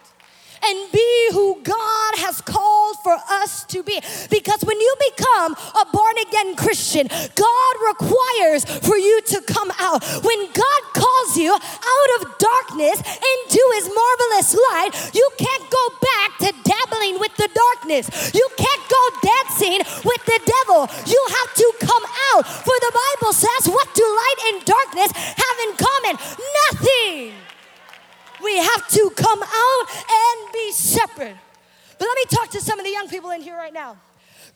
and 0.64 0.92
be 0.92 1.28
who 1.32 1.60
God 1.62 2.12
has 2.20 2.40
called 2.40 2.96
for 3.02 3.16
us 3.28 3.64
to 3.64 3.82
be. 3.82 4.00
Because 4.30 4.62
when 4.62 4.78
you 4.80 4.94
become 5.16 5.54
a 5.54 5.84
born 5.92 6.16
again 6.28 6.56
Christian, 6.56 7.08
God 7.08 7.74
requires 7.88 8.64
for 8.64 8.96
you 8.96 9.20
to 9.32 9.40
come 9.42 9.70
out. 9.78 10.04
When 10.22 10.40
God 10.52 10.82
calls 10.92 11.36
you 11.36 11.52
out 11.52 12.10
of 12.20 12.38
darkness 12.38 13.00
into 13.00 13.62
his 13.74 13.86
marvelous 13.88 14.54
light, 14.70 14.92
you 15.14 15.26
can't 15.38 15.66
go 15.70 15.84
back 16.00 16.30
to 16.44 16.48
dabbling 16.64 17.18
with 17.18 17.34
the 17.36 17.48
darkness. 17.48 18.34
You 18.34 18.46
can't 18.56 18.84
go 18.88 19.02
dancing 19.22 19.80
with 20.04 20.22
the 20.26 20.40
devil. 20.44 20.88
You 21.06 21.20
have 21.40 21.54
to 21.54 21.66
come 21.80 22.04
out. 22.34 22.46
For 22.46 22.76
the 22.84 22.92
Bible 22.92 23.32
says, 23.32 23.66
What 23.66 23.88
do 23.94 24.02
light 24.04 24.40
and 24.52 24.64
darkness 24.64 25.12
have 25.14 25.58
in 25.68 25.72
common? 25.76 26.14
Nothing. 26.70 27.49
We 28.42 28.56
have 28.58 28.88
to 28.88 29.12
come 29.16 29.42
out 29.42 29.86
and 29.90 30.52
be 30.52 30.72
separate. 30.72 31.36
But 31.98 32.08
let 32.08 32.16
me 32.16 32.24
talk 32.30 32.50
to 32.50 32.60
some 32.60 32.78
of 32.78 32.84
the 32.84 32.92
young 32.92 33.08
people 33.08 33.30
in 33.30 33.42
here 33.42 33.56
right 33.56 33.72
now. 33.72 33.96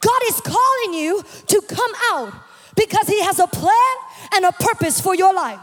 God 0.01 0.21
is 0.29 0.41
calling 0.41 0.95
you 0.95 1.23
to 1.47 1.63
come 1.69 1.93
out 2.13 2.33
because 2.77 3.09
He 3.09 3.21
has 3.23 3.39
a 3.39 3.47
plan 3.47 3.97
and 4.35 4.45
a 4.45 4.53
purpose 4.53 5.01
for 5.01 5.15
your 5.15 5.35
life. 5.35 5.61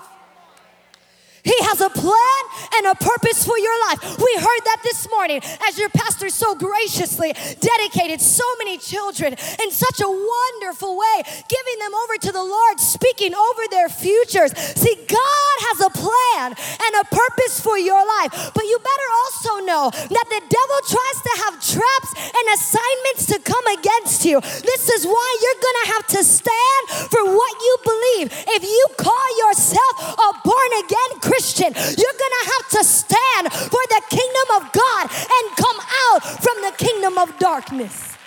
He 1.43 1.55
has 1.65 1.81
a 1.81 1.89
plan 1.89 2.41
and 2.77 2.87
a 2.87 2.95
purpose 2.95 3.45
for 3.45 3.57
your 3.57 3.77
life. 3.89 3.99
We 4.17 4.33
heard 4.37 4.63
that 4.65 4.81
this 4.83 5.09
morning 5.09 5.41
as 5.67 5.77
your 5.77 5.89
pastor 5.89 6.29
so 6.29 6.55
graciously 6.55 7.33
dedicated 7.59 8.21
so 8.21 8.45
many 8.59 8.77
children 8.77 9.33
in 9.33 9.69
such 9.71 10.01
a 10.01 10.09
wonderful 10.09 10.97
way, 10.97 11.23
giving 11.25 11.77
them 11.81 11.93
over 11.95 12.15
to 12.29 12.31
the 12.31 12.43
Lord, 12.43 12.79
speaking 12.79 13.33
over 13.33 13.63
their 13.69 13.89
futures. 13.89 14.53
See, 14.57 14.95
God 14.95 15.55
has 15.73 15.77
a 15.81 15.91
plan 15.91 16.53
and 16.53 16.93
a 17.01 17.05
purpose 17.09 17.59
for 17.59 17.77
your 17.77 18.01
life, 18.21 18.53
but 18.53 18.65
you 18.65 18.77
better 18.77 19.09
also 19.25 19.65
know 19.65 19.89
that 19.89 20.27
the 20.29 20.41
devil 20.45 20.79
tries 20.85 21.19
to 21.25 21.33
have 21.45 21.53
traps 21.57 22.11
and 22.21 22.45
assignments 22.53 23.23
to 23.33 23.37
come 23.41 23.65
against 23.81 24.25
you. 24.25 24.39
This 24.41 24.89
is 24.89 25.05
why 25.05 25.27
you're 25.41 25.61
gonna 25.61 25.87
have 25.97 26.05
to 26.17 26.21
stand 26.23 26.83
for 27.09 27.23
what 27.25 27.53
you 27.61 27.75
believe. 27.83 28.27
If 28.57 28.63
you 28.63 28.85
call 28.97 29.27
yourself 29.47 29.93
a 29.97 30.29
born 30.45 30.71
again 30.85 31.11
Christian, 31.19 31.30
you're 31.97 32.19
gonna 32.19 32.45
have 32.45 32.65
to 32.69 32.83
stand 32.83 33.53
for 33.53 33.83
the 33.89 34.01
kingdom 34.09 34.47
of 34.55 34.71
God 34.71 35.09
and 35.09 35.43
come 35.57 35.79
out 35.79 36.23
from 36.43 36.61
the 36.61 36.73
kingdom 36.77 37.17
of 37.17 37.37
darkness. 37.39 38.17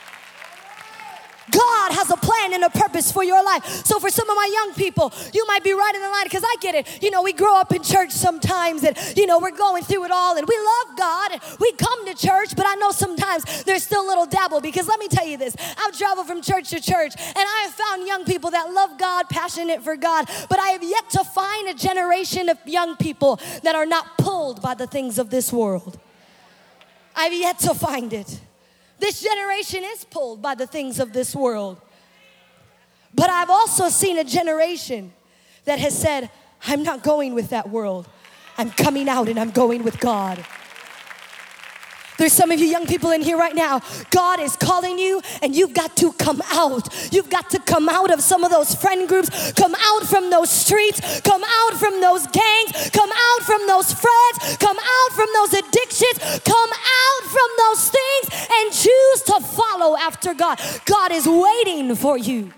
God 1.50 1.92
has 1.92 2.11
a 2.11 2.16
plan 2.16 2.34
and 2.54 2.64
a 2.64 2.70
purpose 2.70 3.11
for 3.12 3.25
your 3.25 3.44
life. 3.44 3.64
So, 3.84 3.99
for 3.99 4.11
some 4.11 4.28
of 4.30 4.37
my 4.37 4.50
young 4.52 4.75
people, 4.75 5.12
you 5.32 5.46
might 5.46 5.64
be 5.64 5.73
right 5.73 5.92
in 5.94 6.00
the 6.00 6.08
line 6.08 6.25
because 6.25 6.44
I 6.44 6.56
get 6.61 6.75
it. 6.75 7.02
You 7.02 7.11
know, 7.11 7.23
we 7.23 7.32
grow 7.32 7.56
up 7.56 7.73
in 7.73 7.82
church 7.82 8.11
sometimes 8.12 8.84
and, 8.84 8.96
you 9.16 9.26
know, 9.26 9.38
we're 9.38 9.56
going 9.56 9.82
through 9.84 10.04
it 10.04 10.11
all 10.11 10.37
and 10.37 10.46
we 10.46 10.56
love 10.56 10.96
God 10.96 11.32
and 11.32 11.42
we 11.61 11.73
come 11.73 12.06
to 12.06 12.14
church, 12.14 12.56
but 12.56 12.66
I 12.66 12.75
know 12.76 12.90
sometimes 12.90 13.64
there's 13.64 13.82
still 13.82 14.04
a 14.04 14.08
little 14.08 14.26
dabble 14.26 14.61
because 14.61 14.88
let 14.88 14.99
me 14.99 15.08
tell 15.08 15.26
you 15.26 15.37
this 15.37 15.56
I've 15.78 15.96
traveled 15.96 16.26
from 16.26 16.42
church 16.42 16.70
to 16.70 16.80
church 16.80 17.14
and 17.18 17.37
I 17.37 17.66
have 17.66 17.75
found 17.75 18.06
young 18.06 18.25
people 18.25 18.50
that 18.50 18.73
love 18.73 18.99
God, 18.99 19.28
passionate 19.28 19.82
for 19.82 19.96
God, 19.96 20.28
but 20.49 20.58
I 20.58 20.68
have 20.68 20.82
yet 20.82 21.11
to 21.11 21.25
find 21.25 21.68
a 21.68 21.75
generation 21.75 22.49
of 22.49 22.58
young 22.66 22.96
people 22.96 23.40
that 23.62 23.75
are 23.75 23.87
not 23.87 24.18
pulled 24.18 24.62
by 24.62 24.75
the 24.75 24.87
things 24.87 25.18
of 25.18 25.30
this 25.30 25.52
world. 25.52 25.99
I've 27.16 27.32
yet 27.32 27.58
to 27.61 27.75
find 27.75 28.12
it. 28.12 28.40
This 28.99 29.20
generation 29.20 29.84
is 29.84 30.04
pulled 30.04 30.40
by 30.40 30.54
the 30.54 30.66
things 30.66 30.99
of 30.99 31.12
this 31.12 31.34
world. 31.34 31.80
But 33.14 33.30
I've 33.30 33.50
also 33.50 33.88
seen 33.88 34.18
a 34.18 34.25
generation 34.25 35.12
that 35.64 35.78
has 35.78 35.97
said, 35.99 36.30
I'm 36.66 36.83
not 36.83 37.02
going 37.02 37.35
with 37.35 37.50
that 37.50 37.71
world. 37.71 38.09
I'm 38.59 38.71
coming 38.71 39.09
out 39.09 39.28
and 39.28 39.38
I'm 39.38 39.50
going 39.50 39.85
with 39.85 40.00
God. 40.00 40.44
There's 42.16 42.33
some 42.33 42.52
of 42.52 42.61
you 42.61 42.66
young 42.66 42.87
people 42.87 43.11
in 43.11 43.23
here 43.23 43.37
right 43.37 43.54
now. 43.54 43.80
God 44.11 44.38
is 44.38 44.54
calling 44.56 45.00
you, 45.00 45.21
and 45.42 45.54
you've 45.54 45.75
got 45.75 45.97
to 45.97 46.12
come 46.12 46.40
out. 46.52 47.12
You've 47.12 47.28
got 47.28 47.50
to 47.50 47.59
come 47.59 47.88
out 47.88 48.12
of 48.12 48.21
some 48.21 48.44
of 48.44 48.52
those 48.52 48.73
friend 48.75 49.09
groups, 49.09 49.52
come 49.52 49.75
out 49.75 50.04
from 50.04 50.30
those 50.30 50.49
streets, 50.49 51.00
come 51.23 51.42
out 51.44 51.75
from 51.75 52.00
those 52.00 52.26
gangs, 52.28 52.90
come 52.90 53.11
out 53.11 53.42
from 53.42 53.66
those 53.66 53.92
friends, 53.92 54.56
come 54.59 54.76
out 54.78 55.12
from 55.12 55.26
those 55.35 55.54
addictions, 55.54 56.40
come 56.44 56.71
out 56.71 57.25
from 57.25 57.49
those 57.59 57.90
things, 57.90 58.49
and 58.52 58.73
choose 58.73 59.23
to 59.23 59.40
follow 59.40 59.97
after 59.97 60.35
God. 60.35 60.61
God 60.87 61.11
is 61.11 61.26
waiting 61.26 61.97
for 61.97 62.16
you. 62.16 62.52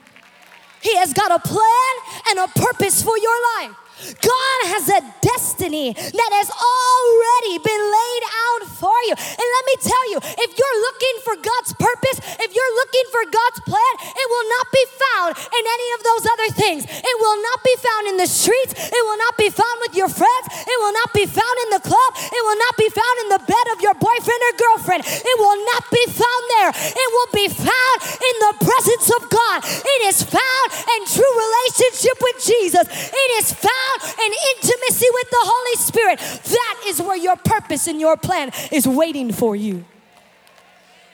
He 0.86 0.94
has 0.98 1.12
got 1.12 1.32
a 1.32 1.40
plan 1.40 1.94
and 2.30 2.38
a 2.38 2.46
purpose 2.46 3.02
for 3.02 3.18
your 3.18 3.38
life. 3.58 3.74
God 3.96 4.58
has 4.76 4.92
a 4.92 5.00
destiny 5.24 5.96
that 5.96 6.30
has 6.36 6.48
already 6.52 7.56
been 7.64 7.80
laid 7.80 8.24
out 8.28 8.62
for 8.76 8.96
you. 9.08 9.16
And 9.16 9.46
let 9.48 9.64
me 9.72 9.76
tell 9.80 10.04
you, 10.12 10.18
if 10.20 10.50
you're 10.52 10.78
looking 10.84 11.16
for 11.24 11.34
God's 11.40 11.72
purpose, 11.80 12.20
if 12.44 12.50
you're 12.52 12.74
looking 12.76 13.06
for 13.08 13.22
God's 13.24 13.60
plan, 13.64 13.92
it 14.04 14.26
will 14.28 14.48
not 14.52 14.66
be 14.68 14.84
found 15.00 15.30
in 15.48 15.64
any 15.64 15.88
of 15.96 16.00
those 16.04 16.24
other 16.28 16.50
things. 16.60 16.80
It 16.84 17.16
will 17.24 17.40
not 17.40 17.58
be 17.64 17.74
found 17.80 18.02
in 18.12 18.16
the 18.20 18.28
streets. 18.28 18.76
It 18.76 19.02
will 19.08 19.16
not 19.16 19.40
be 19.40 19.48
found 19.48 19.76
with 19.88 19.96
your 19.96 20.12
friends. 20.12 20.44
It 20.52 20.76
will 20.76 20.92
not 20.92 21.16
be 21.16 21.24
found 21.24 21.56
in 21.64 21.80
the 21.80 21.82
club. 21.88 22.10
It 22.20 22.42
will 22.44 22.60
not 22.60 22.74
be 22.76 22.92
found 22.92 23.16
in 23.24 23.28
the 23.32 23.42
bed 23.48 23.66
of 23.72 23.80
your 23.80 23.96
boyfriend 23.96 24.40
or 24.44 24.52
girlfriend. 24.60 25.08
It 25.08 25.36
will 25.40 25.60
not 25.72 25.88
be 25.88 26.04
found 26.12 26.42
there. 26.60 26.70
It 26.76 27.08
will 27.16 27.32
be 27.32 27.48
found 27.48 27.96
in 28.12 28.34
the 28.44 28.52
presence 28.60 29.08
of 29.08 29.22
God. 29.32 29.64
It 29.64 30.00
is 30.12 30.20
found 30.20 30.66
in 30.84 31.00
true 31.08 31.32
relationship 31.32 32.16
with 32.20 32.36
Jesus. 32.44 32.84
It 32.92 33.30
is 33.40 33.56
found 33.56 33.85
and 34.02 34.34
intimacy 34.56 35.06
with 35.12 35.30
the 35.30 35.42
Holy 35.42 35.76
Spirit. 35.76 36.18
That 36.44 36.82
is 36.86 37.00
where 37.00 37.16
your 37.16 37.36
purpose 37.36 37.86
and 37.86 38.00
your 38.00 38.16
plan 38.16 38.50
is 38.72 38.86
waiting 38.86 39.32
for 39.32 39.56
you. 39.56 39.84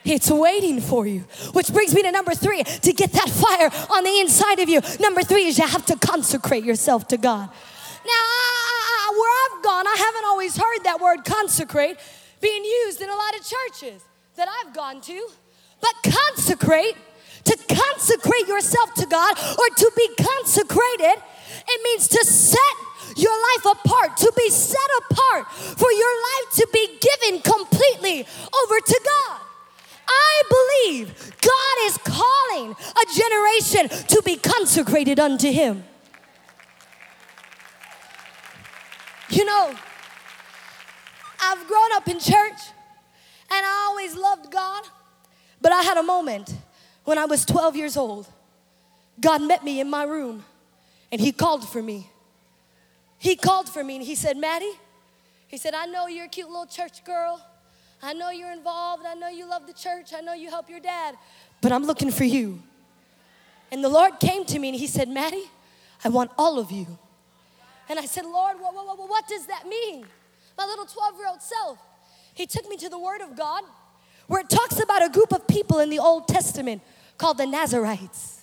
It's 0.04 0.30
waiting 0.30 0.80
for 0.80 1.06
you. 1.06 1.20
Which 1.52 1.72
brings 1.72 1.94
me 1.94 2.02
to 2.02 2.10
number 2.10 2.34
three 2.34 2.62
to 2.64 2.92
get 2.92 3.12
that 3.12 3.28
fire 3.28 3.70
on 3.94 4.04
the 4.04 4.18
inside 4.20 4.58
of 4.58 4.68
you. 4.68 4.80
Number 5.00 5.22
three 5.22 5.46
is 5.46 5.58
you 5.58 5.66
have 5.66 5.86
to 5.86 5.96
consecrate 5.96 6.64
yourself 6.64 7.06
to 7.08 7.16
God. 7.16 7.48
Now, 7.48 8.10
I, 8.10 9.08
I, 9.08 9.18
where 9.18 9.58
I've 9.58 9.64
gone, 9.64 9.86
I 9.86 9.96
haven't 9.96 10.24
always 10.24 10.56
heard 10.56 10.84
that 10.84 11.00
word 11.00 11.24
consecrate 11.24 11.98
being 12.40 12.64
used 12.64 13.00
in 13.00 13.08
a 13.08 13.14
lot 13.14 13.38
of 13.38 13.46
churches 13.46 14.02
that 14.34 14.48
I've 14.48 14.74
gone 14.74 15.00
to. 15.02 15.28
But 15.80 16.12
consecrate, 16.12 16.96
to 17.44 17.56
consecrate 17.68 18.48
yourself 18.48 18.94
to 18.94 19.06
God 19.06 19.36
or 19.38 19.74
to 19.76 19.92
be 19.96 20.08
consecrated 20.16 21.22
it 21.66 21.81
means 21.85 22.09
to 22.09 22.25
set 22.25 22.59
your 23.16 23.33
life 23.33 23.76
apart, 23.78 24.16
to 24.19 24.33
be 24.37 24.49
set 24.50 24.78
apart, 24.99 25.50
for 25.52 25.90
your 25.92 26.14
life 26.23 26.54
to 26.57 26.69
be 26.73 26.99
given 27.00 27.40
completely 27.40 28.26
over 28.64 28.81
to 28.81 29.00
God. 29.04 29.40
I 30.09 30.42
believe 30.49 31.33
God 31.40 31.76
is 31.85 31.99
calling 31.99 32.73
a 32.73 33.14
generation 33.14 34.07
to 34.09 34.23
be 34.25 34.37
consecrated 34.37 35.19
unto 35.19 35.50
Him. 35.50 35.85
You 39.31 39.45
know, 39.45 39.75
I've 41.40 41.66
grown 41.66 41.92
up 41.95 42.09
in 42.09 42.19
church 42.19 42.61
and 43.50 43.66
I 43.66 43.87
always 43.88 44.14
loved 44.14 44.50
God, 44.50 44.85
but 45.61 45.73
I 45.73 45.83
had 45.83 45.97
a 45.97 46.02
moment 46.02 46.54
when 47.04 47.19
I 47.19 47.25
was 47.25 47.45
12 47.45 47.76
years 47.76 47.97
old. 47.97 48.26
God 49.21 49.42
met 49.42 49.64
me 49.64 49.81
in 49.81 49.88
my 49.88 50.05
room 50.05 50.44
and 51.12 51.20
he 51.20 51.31
called 51.31 51.68
for 51.68 51.83
me. 51.83 52.11
He 53.18 53.37
called 53.37 53.68
for 53.68 53.85
me 53.85 53.96
and 53.96 54.05
he 54.05 54.14
said, 54.14 54.37
Maddie, 54.37 54.72
he 55.46 55.59
said, 55.59 55.75
I 55.75 55.87
know 55.87 56.07
you're 56.09 56.25
a 56.25 56.29
cute 56.29 56.48
little 56.48 56.66
church 56.66 57.05
girl. 57.05 57.40
I 58.03 58.14
know 58.14 58.31
you're 58.31 58.51
involved. 58.51 59.05
I 59.07 59.14
know 59.14 59.29
you 59.29 59.48
love 59.48 59.66
the 59.66 59.75
church. 59.75 60.12
I 60.16 60.22
know 60.22 60.33
you 60.33 60.48
help 60.48 60.68
your 60.68 60.81
dad, 60.81 61.14
but 61.61 61.70
I'm 61.70 61.85
looking 61.85 62.11
for 62.11 62.25
you. 62.25 62.62
And 63.70 63.85
the 63.85 63.88
Lord 63.88 64.18
came 64.18 64.44
to 64.46 64.59
me 64.59 64.70
and 64.70 64.77
he 64.77 64.87
said, 64.87 65.09
Maddie, 65.09 65.51
I 66.03 66.09
want 66.09 66.31
all 66.37 66.59
of 66.59 66.72
you. 66.72 66.98
And 67.88 67.98
I 67.98 68.07
said, 68.07 68.25
Lord, 68.25 68.59
what, 68.59 68.75
what, 68.75 68.98
what, 68.98 69.09
what 69.09 69.29
does 69.29 69.46
that 69.46 69.66
mean? 69.68 70.07
My 70.57 70.64
little 70.64 70.87
12 70.87 71.16
year 71.18 71.29
old 71.29 71.42
self. 71.42 71.79
He 72.35 72.46
took 72.46 72.68
me 72.68 72.77
to 72.79 72.88
the 72.88 72.98
Word 72.98 73.20
of 73.20 73.37
God 73.37 73.62
where 74.27 74.40
it 74.40 74.48
talks 74.48 74.81
about 74.83 75.05
a 75.05 75.11
group 75.11 75.33
of 75.33 75.46
people 75.46 75.79
in 75.81 75.90
the 75.90 75.98
Old 75.98 76.27
Testament 76.27 76.81
called 77.18 77.38
the 77.38 77.46
Nazarites. 77.46 78.40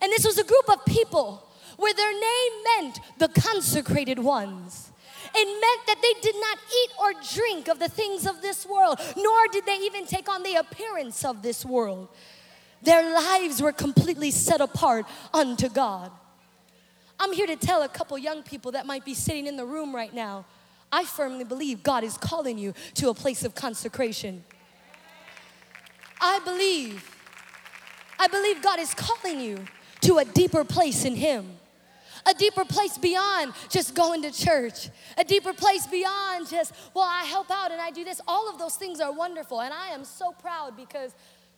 And 0.00 0.10
this 0.12 0.24
was 0.24 0.38
a 0.38 0.44
group 0.44 0.68
of 0.68 0.84
people 0.86 1.49
where 1.80 1.94
their 1.94 2.12
name 2.12 2.52
meant 2.76 3.00
the 3.16 3.28
consecrated 3.28 4.18
ones. 4.18 4.92
It 5.34 5.46
meant 5.46 5.86
that 5.86 6.02
they 6.02 6.20
did 6.20 6.34
not 6.38 6.58
eat 6.58 6.90
or 7.00 7.12
drink 7.34 7.68
of 7.68 7.78
the 7.78 7.88
things 7.88 8.26
of 8.26 8.42
this 8.42 8.66
world, 8.66 9.00
nor 9.16 9.48
did 9.50 9.64
they 9.64 9.78
even 9.78 10.04
take 10.04 10.28
on 10.28 10.42
the 10.42 10.56
appearance 10.56 11.24
of 11.24 11.40
this 11.40 11.64
world. 11.64 12.08
Their 12.82 13.14
lives 13.14 13.62
were 13.62 13.72
completely 13.72 14.30
set 14.30 14.60
apart 14.60 15.06
unto 15.32 15.70
God. 15.70 16.10
I'm 17.18 17.32
here 17.32 17.46
to 17.46 17.56
tell 17.56 17.82
a 17.82 17.88
couple 17.88 18.18
young 18.18 18.42
people 18.42 18.72
that 18.72 18.84
might 18.84 19.06
be 19.06 19.14
sitting 19.14 19.46
in 19.46 19.56
the 19.56 19.64
room 19.64 19.94
right 19.94 20.12
now. 20.12 20.44
I 20.92 21.04
firmly 21.04 21.44
believe 21.44 21.82
God 21.82 22.04
is 22.04 22.18
calling 22.18 22.58
you 22.58 22.74
to 22.94 23.08
a 23.08 23.14
place 23.14 23.42
of 23.42 23.54
consecration. 23.54 24.44
I 26.20 26.40
believe, 26.40 27.16
I 28.18 28.26
believe 28.26 28.62
God 28.62 28.80
is 28.80 28.92
calling 28.92 29.40
you 29.40 29.64
to 30.02 30.18
a 30.18 30.26
deeper 30.26 30.62
place 30.64 31.06
in 31.06 31.14
Him 31.14 31.59
a 32.26 32.34
deeper 32.34 32.64
place 32.64 32.98
beyond 32.98 33.52
just 33.68 33.94
going 33.94 34.22
to 34.22 34.30
church, 34.30 34.88
a 35.16 35.24
deeper 35.24 35.52
place 35.52 35.86
beyond 35.86 36.48
just, 36.48 36.72
well, 36.94 37.06
I 37.08 37.24
help 37.24 37.50
out 37.50 37.70
and 37.72 37.80
I 37.80 37.90
do 37.90 38.04
this. 38.04 38.20
All 38.26 38.48
of 38.48 38.58
those 38.58 38.76
things 38.76 39.00
are 39.00 39.12
wonderful. 39.12 39.60
And 39.60 39.72
I 39.72 39.88
am 39.88 40.04
so 40.04 40.32
proud 40.32 40.76
because 40.76 41.14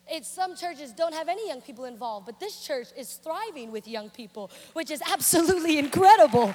it's 0.07 0.27
some 0.27 0.55
churches 0.55 0.91
don't 0.91 1.13
have 1.13 1.29
any 1.29 1.47
young 1.47 1.61
people 1.61 1.85
involved, 1.85 2.25
but 2.25 2.39
this 2.39 2.65
church 2.65 2.87
is 2.97 3.13
thriving 3.15 3.71
with 3.71 3.87
young 3.87 4.09
people, 4.09 4.51
which 4.73 4.91
is 4.91 5.01
absolutely 5.09 5.77
incredible. 5.77 6.53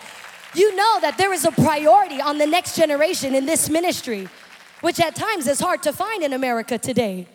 You 0.55 0.75
know 0.77 1.01
that 1.01 1.17
there 1.19 1.33
is 1.33 1.45
a 1.45 1.53
priority 1.53 2.21
on 2.21 2.39
the 2.39 2.47
next 2.47 2.77
generation 2.77 3.35
in 3.35 3.47
this 3.47 3.71
ministry, 3.71 4.29
which 4.81 5.01
at 5.01 5.15
times 5.15 5.47
is 5.47 5.61
hard 5.61 5.83
to 5.85 5.93
find 5.93 6.23
in 6.23 6.33
America 6.33 6.79
today. 6.79 7.27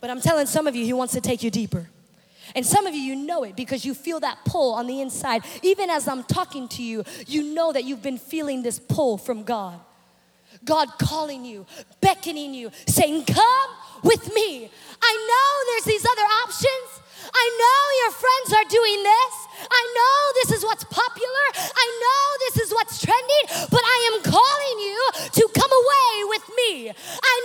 But 0.00 0.10
I'm 0.10 0.20
telling 0.20 0.46
some 0.46 0.66
of 0.66 0.74
you, 0.74 0.84
he 0.84 0.92
wants 0.92 1.14
to 1.14 1.20
take 1.20 1.42
you 1.42 1.50
deeper. 1.50 1.88
And 2.54 2.64
some 2.64 2.86
of 2.86 2.94
you, 2.94 3.00
you 3.00 3.16
know 3.16 3.42
it 3.42 3.56
because 3.56 3.84
you 3.84 3.94
feel 3.94 4.20
that 4.20 4.38
pull 4.44 4.74
on 4.74 4.86
the 4.86 5.00
inside. 5.00 5.42
Even 5.62 5.90
as 5.90 6.08
I'm 6.08 6.22
talking 6.24 6.68
to 6.68 6.82
you, 6.82 7.04
you 7.26 7.42
know 7.42 7.72
that 7.72 7.84
you've 7.84 8.02
been 8.02 8.18
feeling 8.18 8.62
this 8.62 8.78
pull 8.78 9.18
from 9.18 9.42
God. 9.42 9.80
God 10.64 10.88
calling 10.98 11.44
you, 11.44 11.66
beckoning 12.00 12.54
you, 12.54 12.70
saying, 12.86 13.24
Come 13.24 13.70
with 14.02 14.32
me. 14.34 14.70
I 15.02 15.12
know 15.28 15.72
there's 15.72 15.84
these 15.84 16.04
other 16.04 16.26
options. 16.44 17.06
I 17.32 17.46
know 17.58 17.80
your 18.04 18.12
friends 18.12 18.48
are 18.54 18.68
doing 18.70 19.02
this. 19.02 19.34
I 19.66 19.82
know 19.96 20.18
this 20.42 20.58
is 20.58 20.64
what's 20.64 20.84
popular. 20.84 21.46
I 21.56 21.86
know 22.02 22.24
this 22.46 22.56
is 22.66 22.72
what's 22.72 23.02
trending, 23.02 23.44
but 23.70 23.82
I 23.82 23.98
am 24.14 24.22
calling 24.22 24.78
you 24.78 25.00
to 25.32 25.48
come 25.58 25.72
away 25.72 26.12
with 26.28 26.46
me. 26.54 26.90
I 26.92 27.36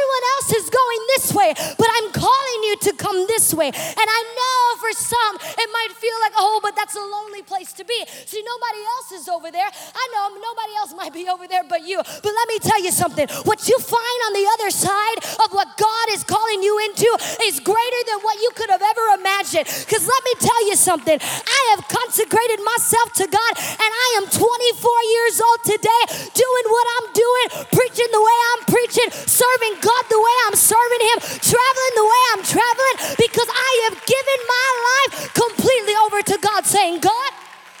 everyone 0.00 0.24
else 0.36 0.48
is 0.56 0.66
going 0.70 1.00
this 1.14 1.26
way, 1.34 1.50
but 1.76 1.88
I'm 2.00 2.08
calling 2.12 2.60
you 2.64 2.76
to 2.88 2.92
come 2.96 3.26
this 3.26 3.52
way. 3.52 3.68
And 3.68 4.08
I 4.08 4.20
know 4.36 4.60
for 4.80 4.92
some 4.96 5.34
it 5.36 5.68
might 5.72 5.92
feel 5.92 6.16
like, 6.20 6.32
oh, 6.36 6.60
but 6.62 6.76
that's 6.76 6.96
a 6.96 7.04
lonely 7.04 7.42
place 7.42 7.72
to 7.74 7.84
be. 7.84 8.00
See, 8.26 8.42
nobody 8.42 8.80
else 8.96 9.12
is 9.12 9.28
over 9.28 9.50
there. 9.50 9.68
I 9.68 10.04
know 10.14 10.40
nobody 10.40 10.72
else 10.80 10.92
might 10.94 11.12
be 11.12 11.28
over 11.28 11.46
there 11.46 11.64
but 11.64 11.86
you. 11.86 11.98
But 11.98 12.32
let 12.32 12.48
me 12.48 12.58
tell 12.58 12.80
you 12.82 12.92
something 12.92 13.28
what 13.44 13.68
you 13.68 13.76
find 13.78 14.18
on 14.28 14.32
the 14.32 14.46
other 14.58 14.70
side 14.70 15.18
of 15.44 15.52
what 15.52 15.76
God 15.76 16.06
is 16.10 16.24
calling 16.24 16.62
you 16.62 16.78
into 16.90 17.08
is 17.44 17.60
greater 17.60 18.02
than 18.08 18.20
what 18.24 18.40
you 18.40 18.50
could 18.54 18.70
have 18.70 18.82
ever 18.82 19.20
imagined. 19.20 19.66
Because 19.66 20.06
let 20.06 20.22
me 20.24 20.34
tell 20.40 20.62
you 20.68 20.76
something 20.76 21.18
I 21.20 21.60
have 21.76 21.84
consecrated 21.88 22.60
myself 22.64 23.12
to 23.20 23.26
God, 23.28 23.52
and 23.58 23.90
I 23.90 24.08
am 24.22 24.26
24 24.30 24.40
years 24.40 25.36
old 25.40 25.60
today, 25.64 26.02
doing 26.32 26.66
what 26.70 26.86
I'm 26.96 27.06
doing, 27.12 27.46
preaching 27.74 28.10
the 28.10 28.22
way 28.22 28.38
I'm 28.54 28.64
preaching, 28.70 29.08
serving 29.10 29.74
God 29.82 29.89
the 30.08 30.20
way 30.20 30.36
I'm 30.46 30.56
serving 30.56 31.02
Him, 31.10 31.18
traveling 31.40 31.94
the 31.96 32.06
way 32.06 32.20
I'm 32.32 32.42
traveling, 32.44 32.96
because 33.18 33.48
I 33.50 33.70
have 33.88 33.96
given 34.06 34.40
my 34.46 34.68
life 34.90 35.34
completely 35.34 35.94
over 36.06 36.22
to 36.22 36.36
God, 36.40 36.66
saying, 36.66 37.00
God, 37.00 37.32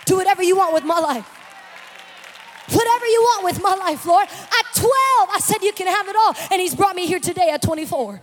do 0.06 0.16
whatever 0.16 0.42
you 0.42 0.56
want 0.56 0.74
with 0.74 0.84
my 0.84 0.98
life. 0.98 1.26
Whatever 2.70 3.06
you 3.06 3.20
want 3.22 3.44
with 3.44 3.62
my 3.62 3.74
life, 3.74 4.06
Lord. 4.06 4.28
At 4.28 4.66
12, 4.74 4.90
I 5.32 5.38
said, 5.40 5.62
You 5.62 5.72
can 5.72 5.88
have 5.88 6.06
it 6.08 6.14
all. 6.14 6.34
And 6.52 6.60
He's 6.60 6.74
brought 6.74 6.94
me 6.94 7.06
here 7.06 7.18
today 7.18 7.50
at 7.50 7.62
24. 7.62 8.20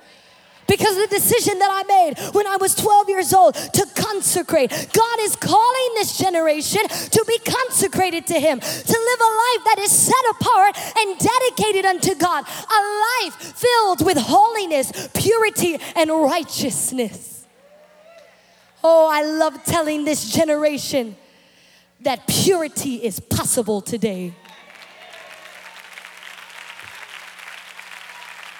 Because 0.68 0.98
of 0.98 1.10
the 1.10 1.16
decision 1.16 1.60
that 1.60 1.70
I 1.72 1.84
made 1.88 2.34
when 2.34 2.46
I 2.48 2.58
was 2.58 2.76
12 2.76 3.10
years 3.10 3.34
old 3.34 3.56
to 3.56 3.88
consecrate. 3.96 4.70
God 4.70 5.20
is 5.22 5.36
calling 5.36 5.90
this 5.96 6.18
generation 6.18 6.82
to 6.88 7.26
be 7.28 7.40
consecrated 7.40 8.28
to 8.28 8.40
Him, 8.40 8.60
to 8.60 8.68
live 8.68 9.20
a 9.20 9.34
life 9.46 9.64
that 9.66 9.78
is 9.80 9.92
set 9.92 10.26
apart 10.32 10.78
and 11.00 11.18
dedicated 11.18 11.86
unto 11.86 12.16
God, 12.16 12.46
a 12.48 12.82
life 13.26 13.36
filled 13.36 14.06
with 14.06 14.18
holiness, 14.18 15.10
purity, 15.14 15.78
and 15.96 16.12
righteousness. 16.12 17.46
Oh, 18.84 19.10
I 19.12 19.24
love 19.24 19.64
telling 19.66 20.06
this 20.06 20.30
generation 20.32 21.16
that 22.02 22.28
purity 22.28 22.96
is 23.04 23.20
possible 23.20 23.82
today. 23.82 24.34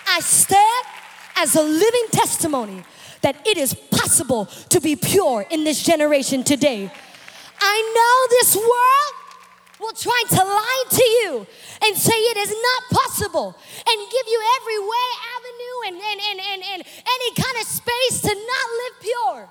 I 0.08 0.20
stand 0.22 0.86
as 1.38 1.56
a 1.56 1.62
living 1.62 2.08
testimony 2.12 2.84
that 3.22 3.36
it 3.48 3.58
is 3.58 3.74
possible 3.74 4.46
to 4.70 4.82
be 4.82 4.96
pure 4.96 5.46
in 5.50 5.64
this 5.64 5.84
generation 5.84 6.44
today. 6.44 6.92
I 7.60 7.78
know 7.96 8.38
this 8.38 8.56
world 8.56 9.14
will 9.80 9.94
try 9.94 10.24
to 10.30 10.44
lie 10.44 10.84
to 10.90 11.04
you 11.04 11.48
and 11.86 11.96
say 11.96 12.14
it 12.14 12.38
is 12.38 12.50
not 12.50 13.00
possible 13.00 13.56
and 13.88 14.12
give 14.12 14.28
you 14.28 14.42
every 14.62 14.80
way, 14.80 15.08
avenue, 15.38 15.78
and, 15.88 15.96
and, 15.96 16.22
and, 16.32 16.40
and, 16.54 16.64
and 16.74 16.84
any 16.86 17.34
kind 17.34 17.58
of 17.62 17.68
space 17.68 18.22
to 18.22 18.34
not 18.34 18.66
live 18.82 19.02
pure. 19.02 19.50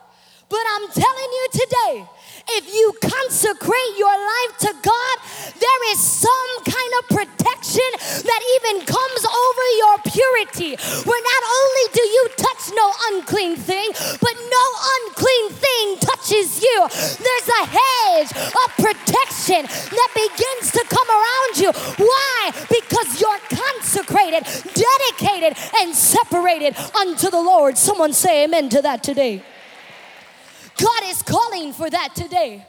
But 0.48 0.62
I'm 0.74 0.88
telling 0.90 1.30
you 1.34 1.46
today, 1.52 2.06
if 2.50 2.72
you 2.72 2.94
consecrate 3.02 3.92
your 3.98 4.14
life 4.14 4.58
to 4.60 4.72
God, 4.80 5.16
there 5.58 5.92
is 5.92 5.98
some 5.98 6.52
kind 6.62 6.92
of 7.00 7.08
protection 7.10 7.90
that 8.22 8.42
even 8.54 8.86
comes 8.86 9.22
over 9.26 9.64
your 9.82 9.96
purity. 10.06 10.78
Where 11.02 11.22
not 11.22 11.42
only 11.42 11.86
do 11.92 12.02
you 12.06 12.28
touch 12.36 12.62
no 12.74 12.92
unclean 13.10 13.56
thing, 13.56 13.90
but 14.22 14.34
no 14.38 14.64
unclean 15.02 15.50
thing 15.50 15.98
touches 15.98 16.62
you. 16.62 16.78
There's 16.94 17.48
a 17.50 17.64
hedge 17.66 18.30
of 18.30 18.68
protection 18.78 19.66
that 19.66 20.10
begins 20.14 20.70
to 20.72 20.84
come 20.86 21.10
around 21.10 21.58
you. 21.58 21.72
Why? 21.98 22.52
Because 22.70 23.20
you're 23.20 23.42
consecrated, 23.50 24.46
dedicated, 24.78 25.58
and 25.80 25.92
separated 25.92 26.76
unto 26.94 27.30
the 27.30 27.40
Lord. 27.40 27.76
Someone 27.76 28.12
say 28.12 28.44
amen 28.44 28.68
to 28.70 28.82
that 28.82 29.02
today. 29.02 29.42
God 30.76 31.02
is 31.04 31.22
calling 31.22 31.72
for 31.72 31.88
that 31.90 32.14
today. 32.14 32.66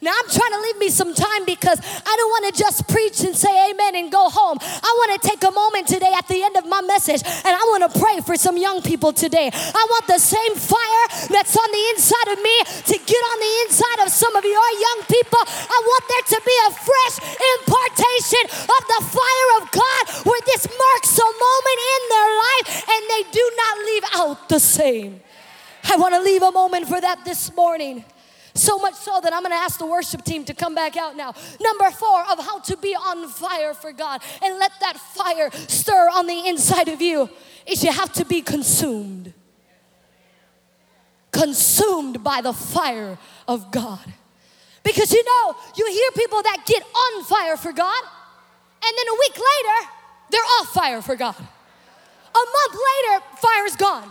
Now, 0.00 0.16
I'm 0.16 0.28
trying 0.32 0.52
to 0.56 0.60
leave 0.64 0.78
me 0.80 0.88
some 0.88 1.12
time 1.12 1.44
because 1.44 1.76
I 1.76 2.12
don't 2.16 2.32
want 2.32 2.48
to 2.48 2.54
just 2.56 2.88
preach 2.88 3.20
and 3.20 3.36
say 3.36 3.52
amen 3.68 3.96
and 4.00 4.08
go 4.08 4.32
home. 4.32 4.56
I 4.62 4.90
want 4.96 5.20
to 5.20 5.28
take 5.28 5.44
a 5.44 5.52
moment 5.52 5.92
today 5.92 6.08
at 6.16 6.24
the 6.26 6.40
end 6.40 6.56
of 6.56 6.64
my 6.64 6.80
message 6.80 7.20
and 7.20 7.52
I 7.52 7.60
want 7.68 7.84
to 7.84 7.92
pray 8.00 8.24
for 8.24 8.32
some 8.40 8.56
young 8.56 8.80
people 8.80 9.12
today. 9.12 9.52
I 9.52 9.82
want 9.92 10.06
the 10.08 10.16
same 10.16 10.56
fire 10.56 11.04
that's 11.28 11.52
on 11.52 11.68
the 11.68 11.84
inside 11.92 12.28
of 12.32 12.38
me 12.40 12.56
to 12.64 12.96
get 12.96 13.22
on 13.28 13.38
the 13.44 13.54
inside 13.68 13.98
of 14.00 14.08
some 14.08 14.32
of 14.40 14.44
your 14.44 14.70
young 14.80 15.00
people. 15.04 15.44
I 15.44 15.78
want 15.84 16.04
there 16.08 16.26
to 16.32 16.38
be 16.48 16.56
a 16.64 16.70
fresh 16.80 17.16
impartation 17.60 18.44
of 18.72 18.82
the 18.96 19.00
fire 19.04 19.50
of 19.60 19.62
God 19.68 20.02
where 20.24 20.42
this 20.48 20.64
marks 20.64 21.12
a 21.12 21.28
moment 21.28 21.80
in 21.92 22.02
their 22.08 22.30
life 22.40 22.66
and 22.88 23.00
they 23.04 23.22
do 23.28 23.44
not 23.52 23.74
leave 23.84 24.06
out 24.16 24.48
the 24.48 24.60
same. 24.60 25.20
I 25.84 25.96
want 25.96 26.14
to 26.14 26.20
leave 26.20 26.42
a 26.42 26.50
moment 26.50 26.88
for 26.88 27.00
that 27.00 27.24
this 27.24 27.54
morning. 27.54 28.04
So 28.54 28.78
much 28.78 28.94
so 28.94 29.20
that 29.22 29.32
I'm 29.32 29.42
going 29.42 29.52
to 29.52 29.56
ask 29.56 29.78
the 29.78 29.86
worship 29.86 30.24
team 30.24 30.44
to 30.44 30.54
come 30.54 30.74
back 30.74 30.96
out 30.96 31.16
now. 31.16 31.34
Number 31.60 31.90
four 31.90 32.20
of 32.30 32.44
how 32.44 32.58
to 32.60 32.76
be 32.76 32.94
on 32.94 33.28
fire 33.28 33.74
for 33.74 33.92
God 33.92 34.22
and 34.42 34.58
let 34.58 34.72
that 34.80 34.96
fire 34.96 35.50
stir 35.68 36.08
on 36.12 36.26
the 36.26 36.48
inside 36.48 36.88
of 36.88 37.00
you 37.00 37.30
is 37.66 37.84
you 37.84 37.92
have 37.92 38.12
to 38.14 38.24
be 38.24 38.42
consumed. 38.42 39.32
Consumed 41.30 42.24
by 42.24 42.40
the 42.40 42.52
fire 42.52 43.18
of 43.46 43.70
God. 43.70 44.04
Because 44.82 45.12
you 45.12 45.24
know, 45.24 45.54
you 45.76 45.86
hear 45.86 46.10
people 46.12 46.42
that 46.42 46.64
get 46.66 46.82
on 46.82 47.24
fire 47.24 47.56
for 47.56 47.72
God, 47.72 48.02
and 48.82 48.98
then 48.98 49.06
a 49.08 49.12
week 49.12 49.36
later, 49.36 49.90
they're 50.30 50.40
off 50.40 50.72
fire 50.72 51.02
for 51.02 51.16
God. 51.16 51.36
A 51.36 52.38
month 52.38 52.74
later, 52.74 53.24
fire's 53.36 53.76
gone. 53.76 54.10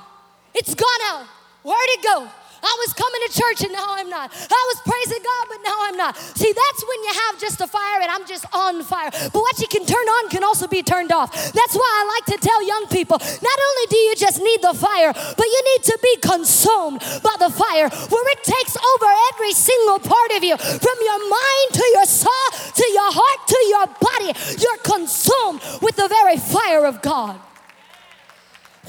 It's 0.53 0.75
gone 0.75 1.01
out. 1.05 1.25
Where'd 1.69 1.93
it 1.93 2.03
go? 2.03 2.25
I 2.63 2.73
was 2.81 2.91
coming 2.97 3.21
to 3.23 3.31
church 3.31 3.61
and 3.61 3.71
now 3.71 3.93
I'm 3.93 4.09
not. 4.09 4.33
I 4.33 4.63
was 4.73 4.81
praising 4.81 5.21
God, 5.21 5.43
but 5.53 5.59
now 5.63 5.77
I'm 5.85 5.97
not. 5.97 6.17
See, 6.17 6.49
that's 6.49 6.81
when 6.81 6.99
you 7.05 7.13
have 7.13 7.39
just 7.39 7.61
a 7.61 7.67
fire 7.67 8.01
and 8.01 8.09
I'm 8.09 8.25
just 8.25 8.43
on 8.51 8.81
fire. 8.83 9.11
But 9.13 9.37
what 9.37 9.59
you 9.59 9.67
can 9.67 9.85
turn 9.85 10.07
on 10.17 10.29
can 10.29 10.43
also 10.43 10.67
be 10.67 10.81
turned 10.81 11.11
off. 11.11 11.31
That's 11.31 11.75
why 11.77 11.85
I 11.85 12.03
like 12.09 12.25
to 12.33 12.37
tell 12.41 12.59
young 12.65 12.87
people 12.89 13.17
not 13.21 13.59
only 13.69 13.85
do 13.89 13.97
you 13.97 14.15
just 14.17 14.41
need 14.41 14.61
the 14.65 14.73
fire, 14.73 15.13
but 15.13 15.45
you 15.45 15.61
need 15.77 15.83
to 15.93 15.99
be 16.01 16.17
consumed 16.25 16.99
by 17.21 17.35
the 17.37 17.53
fire 17.53 17.87
where 17.87 18.27
it 18.33 18.43
takes 18.43 18.73
over 18.73 19.07
every 19.31 19.53
single 19.53 19.99
part 19.99 20.31
of 20.35 20.43
you 20.43 20.57
from 20.57 20.97
your 21.05 21.21
mind 21.21 21.69
to 21.73 21.85
your 21.93 22.05
soul 22.09 22.49
to 22.73 22.85
your 22.91 23.11
heart 23.13 23.39
to 23.45 23.59
your 23.69 23.85
body. 24.01 24.33
You're 24.57 24.81
consumed 24.81 25.61
with 25.85 25.95
the 25.95 26.09
very 26.09 26.37
fire 26.37 26.85
of 26.85 27.01
God. 27.01 27.39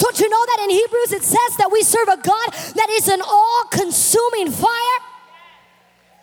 Don't 0.00 0.18
you 0.18 0.28
know 0.28 0.44
that 0.46 0.60
in 0.64 0.70
Hebrews 0.70 1.12
it 1.12 1.22
says 1.22 1.56
that 1.58 1.70
we 1.70 1.82
serve 1.82 2.08
a 2.08 2.16
God 2.16 2.48
that 2.74 2.88
is 2.90 3.06
an 3.08 3.20
all 3.20 3.64
consuming 3.70 4.50
fire? 4.50 4.98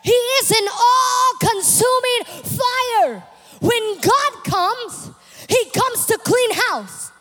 He 0.04 0.18
is 0.42 0.52
an 0.52 0.68
all 0.68 1.30
consuming 1.40 2.22
fire. 2.42 3.24
When 3.62 4.02
God 4.02 4.32
comes, 4.44 5.12
He 5.48 5.62
comes 5.70 6.06
to 6.08 6.18
clean 6.24 6.52
house. 6.70 7.12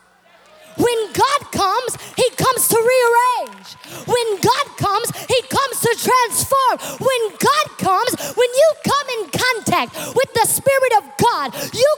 When 0.76 1.12
God 1.12 1.40
comes, 1.52 1.96
He 2.16 2.28
comes 2.36 2.68
to 2.68 2.76
rearrange. 2.76 3.68
When 4.06 4.28
God 4.40 4.66
comes, 4.76 5.08
He 5.24 5.40
comes 5.48 5.76
to 5.80 5.92
transform. 5.96 6.76
When 7.00 7.22
God 7.36 7.66
comes, 7.78 8.12
when 8.36 8.48
you 8.48 8.68
come 8.84 9.08
in 9.18 9.22
contact 9.30 9.96
with 10.14 10.30
the 10.34 10.46
Spirit 10.46 10.92
of 10.98 11.04
God, 11.16 11.54
you 11.74 11.95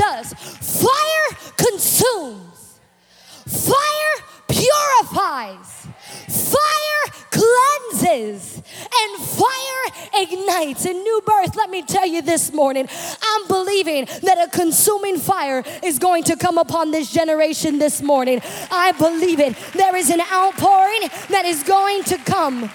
does 0.00 0.32
fire 0.32 1.52
consumes, 1.56 2.80
fire 3.46 4.16
purifies, 4.48 5.86
fire 6.26 7.24
cleanses, 7.30 8.56
and 8.56 9.22
fire 9.22 10.22
ignites. 10.22 10.86
In 10.86 10.96
new 10.96 11.22
birth, 11.24 11.54
let 11.54 11.68
me 11.68 11.82
tell 11.82 12.06
you 12.06 12.22
this 12.22 12.52
morning, 12.52 12.88
I'm 13.22 13.46
believing 13.46 14.06
that 14.22 14.48
a 14.48 14.50
consuming 14.50 15.18
fire 15.18 15.62
is 15.84 15.98
going 15.98 16.24
to 16.24 16.36
come 16.36 16.56
upon 16.56 16.90
this 16.90 17.12
generation 17.12 17.78
this 17.78 18.00
morning. 18.00 18.40
I 18.70 18.92
believe 18.92 19.38
it. 19.38 19.54
There 19.74 19.96
is 19.96 20.08
an 20.10 20.20
outpouring 20.20 21.10
that 21.28 21.44
is 21.44 21.62
going 21.62 22.04
to 22.04 22.16
come 22.18 22.70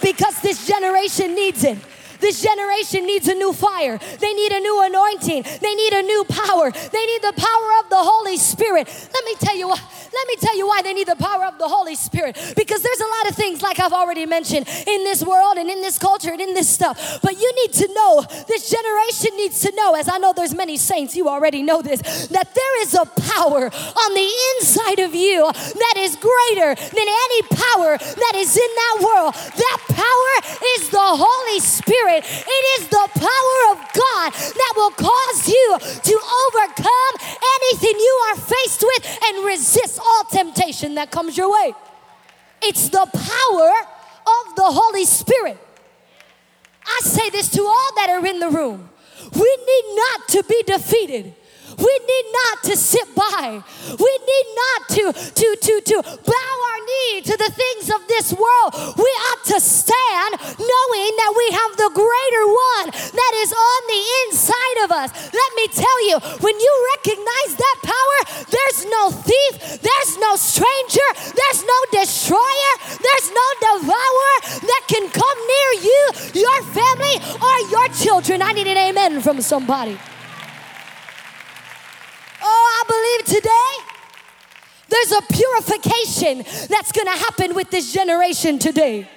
because 0.00 0.40
this 0.40 0.66
generation 0.66 1.34
needs 1.34 1.62
it. 1.62 1.78
This 2.20 2.42
generation 2.42 3.06
needs 3.06 3.28
a 3.28 3.34
new 3.34 3.52
fire. 3.52 3.98
They 4.18 4.32
need 4.32 4.52
a 4.52 4.60
new 4.60 4.82
anointing. 4.82 5.44
They 5.60 5.74
need 5.74 5.92
a 5.92 6.02
new 6.02 6.24
power. 6.24 6.70
They 6.70 7.06
need 7.06 7.22
the 7.22 7.34
power 7.36 7.68
of 7.80 7.90
the 7.90 7.96
Holy 7.96 8.36
Spirit. 8.36 8.88
Let 9.12 9.24
me 9.24 9.34
tell 9.36 9.56
you 9.56 9.68
what. 9.68 9.82
Let 10.12 10.26
me 10.26 10.36
tell 10.36 10.56
you 10.56 10.66
why 10.66 10.82
they 10.82 10.92
need 10.92 11.06
the 11.06 11.14
power 11.14 11.44
of 11.44 11.56
the 11.58 11.68
Holy 11.68 11.94
Spirit. 11.94 12.34
Because 12.56 12.82
there's 12.82 13.00
a 13.00 13.06
lot 13.06 13.30
of 13.30 13.36
things, 13.36 13.62
like 13.62 13.78
I've 13.78 13.92
already 13.92 14.26
mentioned, 14.26 14.66
in 14.86 15.04
this 15.04 15.22
world 15.22 15.56
and 15.56 15.70
in 15.70 15.80
this 15.82 15.98
culture 15.98 16.32
and 16.32 16.40
in 16.40 16.52
this 16.52 16.68
stuff. 16.68 17.20
But 17.22 17.40
you 17.40 17.52
need 17.62 17.72
to 17.74 17.94
know, 17.94 18.26
this 18.48 18.70
generation 18.70 19.36
needs 19.36 19.60
to 19.60 19.72
know, 19.76 19.94
as 19.94 20.08
I 20.08 20.18
know 20.18 20.32
there's 20.32 20.54
many 20.54 20.76
saints, 20.76 21.14
you 21.14 21.28
already 21.28 21.62
know 21.62 21.80
this, 21.80 22.26
that 22.28 22.54
there 22.54 22.82
is 22.82 22.94
a 22.94 23.06
power 23.06 23.70
on 23.70 24.14
the 24.14 24.30
inside 24.56 24.98
of 24.98 25.14
you 25.14 25.46
that 25.52 25.94
is 25.96 26.16
greater 26.16 26.74
than 26.74 27.06
any 27.06 27.42
power 27.42 27.96
that 27.96 28.32
is 28.34 28.56
in 28.56 28.70
that 28.82 28.96
world. 29.00 29.34
That 29.34 29.78
power 29.88 30.58
is 30.74 30.88
the 30.90 30.98
Holy 30.98 31.60
Spirit. 31.60 32.09
It 32.18 32.80
is 32.80 32.88
the 32.88 33.08
power 33.14 33.58
of 33.72 33.78
God 33.94 34.32
that 34.32 34.72
will 34.76 34.90
cause 34.90 35.48
you 35.48 35.78
to 35.78 36.20
overcome 36.46 37.14
anything 37.60 37.98
you 37.98 38.22
are 38.28 38.36
faced 38.36 38.82
with 38.82 39.18
and 39.26 39.46
resist 39.46 39.98
all 39.98 40.24
temptation 40.24 40.94
that 40.96 41.10
comes 41.10 41.36
your 41.36 41.52
way. 41.52 41.74
It's 42.62 42.88
the 42.88 43.06
power 43.12 43.72
of 44.26 44.56
the 44.56 44.66
Holy 44.66 45.04
Spirit. 45.04 45.58
I 46.86 47.00
say 47.02 47.30
this 47.30 47.48
to 47.50 47.62
all 47.62 47.94
that 47.96 48.10
are 48.10 48.26
in 48.26 48.40
the 48.40 48.50
room. 48.50 48.90
We 49.32 49.56
need 49.66 49.96
not 49.96 50.28
to 50.28 50.44
be 50.48 50.62
defeated. 50.66 51.34
We 51.80 51.94
need 52.06 52.26
not 52.32 52.56
to 52.68 52.76
sit 52.76 53.08
by. 53.14 53.64
We 53.88 54.12
need 54.30 54.46
not 54.54 54.80
to, 54.96 55.04
to, 55.16 55.48
to, 55.56 55.74
to 55.80 55.96
bow 56.04 56.52
our 56.68 56.80
knee 56.84 57.22
to 57.24 57.34
the 57.40 57.50
things 57.50 57.88
of 57.88 58.04
this 58.06 58.32
world. 58.36 58.70
We 59.00 59.10
ought 59.32 59.44
to 59.56 59.58
stand 59.60 60.32
knowing 60.60 61.12
that 61.16 61.32
we 61.32 61.46
have 61.56 61.72
the 61.80 61.90
greater 61.96 62.44
one 62.44 62.86
that 62.92 63.32
is 63.40 63.50
on 63.52 63.80
the 63.88 64.02
inside 64.20 64.78
of 64.84 64.90
us. 64.92 65.08
Let 65.32 65.50
me 65.56 65.66
tell 65.72 65.98
you, 66.04 66.16
when 66.44 66.56
you 66.60 66.72
recognize 66.96 67.52
that 67.56 67.76
power, 67.82 68.18
there's 68.52 68.84
no 68.84 69.10
thief, 69.10 69.80
there's 69.80 70.12
no 70.18 70.36
stranger, 70.36 71.08
there's 71.16 71.62
no 71.64 71.78
destroyer, 71.96 72.74
there's 73.00 73.28
no 73.32 73.46
devourer 73.72 74.36
that 74.68 74.82
can 74.88 75.08
come 75.08 75.38
near 75.48 75.70
you, 75.88 76.02
your 76.44 76.60
family, 76.76 77.16
or 77.40 77.56
your 77.72 77.88
children. 77.96 78.42
I 78.42 78.52
need 78.52 78.66
an 78.66 78.76
amen 78.76 79.20
from 79.20 79.40
somebody. 79.40 79.98
Oh, 82.42 82.82
I 82.82 83.24
believe 83.26 83.36
today 83.36 83.90
there's 84.88 85.12
a 85.12 85.22
purification 85.32 86.44
that's 86.68 86.92
gonna 86.92 87.16
happen 87.16 87.54
with 87.54 87.70
this 87.70 87.92
generation 87.92 88.58
today. 88.58 89.08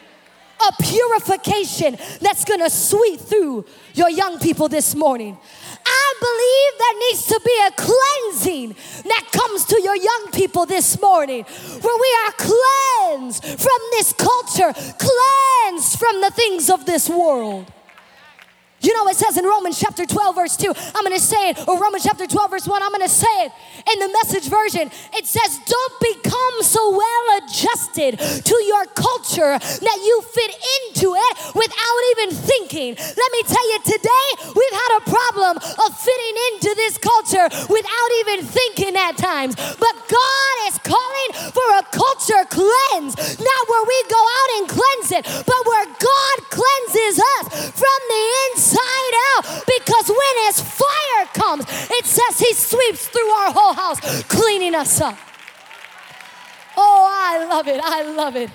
A 0.69 0.83
purification 0.83 1.97
that's 2.21 2.45
gonna 2.45 2.69
sweep 2.69 3.19
through 3.19 3.65
your 3.93 4.09
young 4.09 4.39
people 4.39 4.69
this 4.69 4.95
morning. 4.95 5.37
I 5.85 6.13
believe 6.19 6.79
there 6.79 6.99
needs 6.99 7.25
to 7.27 7.41
be 7.43 7.61
a 7.67 7.71
cleansing 7.71 8.75
that 9.03 9.29
comes 9.31 9.65
to 9.65 9.81
your 9.81 9.95
young 9.95 10.29
people 10.31 10.65
this 10.65 11.01
morning 11.01 11.43
where 11.43 11.97
we 11.99 12.17
are 12.25 12.31
cleansed 12.37 13.43
from 13.43 13.79
this 13.91 14.13
culture, 14.13 14.73
cleansed 14.73 15.99
from 15.99 16.21
the 16.21 16.31
things 16.31 16.69
of 16.69 16.85
this 16.85 17.09
world. 17.09 17.65
You 18.83 18.93
know, 18.95 19.07
it 19.07 19.15
says 19.15 19.37
in 19.37 19.45
Romans 19.45 19.79
chapter 19.79 20.05
12, 20.05 20.35
verse 20.35 20.57
2, 20.57 20.67
I'm 20.93 21.03
gonna 21.03 21.17
say 21.17 21.51
it, 21.51 21.67
or 21.67 21.79
Romans 21.79 22.03
chapter 22.03 22.27
12, 22.27 22.51
verse 22.51 22.67
1, 22.67 22.83
I'm 22.83 22.91
gonna 22.91 23.07
say 23.07 23.31
it 23.47 23.51
in 23.87 23.99
the 23.99 24.11
message 24.11 24.51
version. 24.51 24.91
It 25.15 25.25
says, 25.25 25.59
Don't 25.63 25.95
become 26.03 26.55
so 26.63 26.91
well 26.91 27.25
adjusted 27.39 28.19
to 28.19 28.55
your 28.67 28.83
culture 28.91 29.55
that 29.55 29.99
you 30.03 30.15
fit 30.35 30.51
into 30.51 31.15
it 31.15 31.33
without 31.55 31.99
even 32.11 32.35
thinking. 32.35 32.95
Let 32.99 33.29
me 33.31 33.41
tell 33.47 33.65
you, 33.71 33.79
today 33.87 34.27
we've 34.51 34.75
had 34.75 34.91
a 34.99 35.01
problem 35.07 35.57
of 35.63 35.89
fitting 35.95 36.35
into 36.51 36.75
this 36.75 36.99
culture 36.99 37.47
without 37.71 38.09
even 38.27 38.43
thinking 38.43 38.99
at 38.99 39.15
times. 39.15 39.55
But 39.55 39.95
God 40.11 40.55
is 40.67 40.75
calling 40.83 41.29
for 41.55 41.67
a 41.79 41.83
culture 41.87 42.43
cleanse, 42.51 43.15
not 43.39 43.63
where 43.71 43.85
we 43.87 43.99
go 44.11 44.19
out 44.19 44.49
and 44.59 44.63
cleanse 44.67 45.09
it, 45.15 45.23
but 45.23 45.61
where 45.71 45.87
God 45.87 46.35
cleanses 46.51 47.23
us 47.39 47.71
from 47.71 47.99
the 48.11 48.23
inside 48.51 48.72
out. 48.75 49.63
Because 49.65 50.07
when 50.09 50.45
His 50.47 50.61
fire 50.61 51.25
comes, 51.33 51.65
it 51.69 52.05
says 52.05 52.39
He 52.39 52.53
sweeps 52.53 53.07
through 53.07 53.29
our 53.29 53.51
whole 53.51 53.73
house, 53.73 54.23
cleaning 54.23 54.75
us 54.75 55.01
up. 55.01 55.17
Oh, 56.75 57.07
I 57.09 57.45
love 57.45 57.67
it. 57.67 57.79
I 57.83 58.01
love 58.01 58.35
it. 58.35 58.49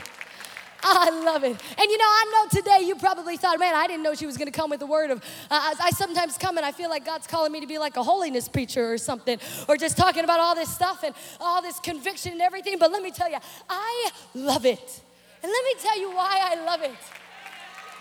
I 0.81 1.11
love 1.11 1.43
it. 1.43 1.51
And 1.51 1.91
you 1.91 1.99
know, 1.99 2.05
I 2.05 2.25
know 2.33 2.61
today 2.61 2.87
you 2.87 2.95
probably 2.95 3.37
thought, 3.37 3.59
man, 3.59 3.75
I 3.75 3.87
didn't 3.87 4.03
know 4.03 4.15
she 4.15 4.27
was 4.27 4.37
going 4.37 4.51
to 4.51 4.57
come 4.57 4.71
with 4.71 4.81
the 4.81 4.87
word 4.87 5.11
of. 5.11 5.19
Uh, 5.51 5.75
I 5.83 5.91
sometimes 5.91 6.39
come 6.39 6.57
and 6.57 6.65
I 6.65 6.73
feel 6.73 6.89
like 6.89 7.05
God's 7.05 7.27
calling 7.27 7.51
me 7.51 7.61
to 7.61 7.67
be 7.67 7.79
like 7.79 7.97
a 7.97 8.03
holiness 8.03 8.49
preacher 8.49 8.93
or 8.93 8.99
something, 8.99 9.39
or 9.69 9.77
just 9.77 9.97
talking 9.97 10.25
about 10.25 10.41
all 10.41 10.55
this 10.55 10.73
stuff 10.73 11.03
and 11.03 11.15
all 11.41 11.63
this 11.63 11.81
conviction 11.81 12.33
and 12.33 12.41
everything. 12.41 12.79
But 12.79 12.93
let 12.93 13.03
me 13.03 13.11
tell 13.11 13.31
you, 13.31 13.39
I 13.69 14.11
love 14.35 14.67
it. 14.67 15.03
And 15.43 15.51
let 15.51 15.65
me 15.65 15.75
tell 15.81 15.99
you 15.99 16.11
why 16.11 16.41
I 16.43 16.65
love 16.65 16.83
it 16.83 16.97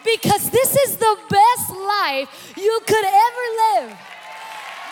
because 0.04 0.50
this 0.50 0.76
is 0.76 0.98
the 0.98 1.18
best 1.30 1.70
life 1.72 2.54
you 2.58 2.80
could 2.86 3.06
ever 3.06 3.46
live. 3.66 3.98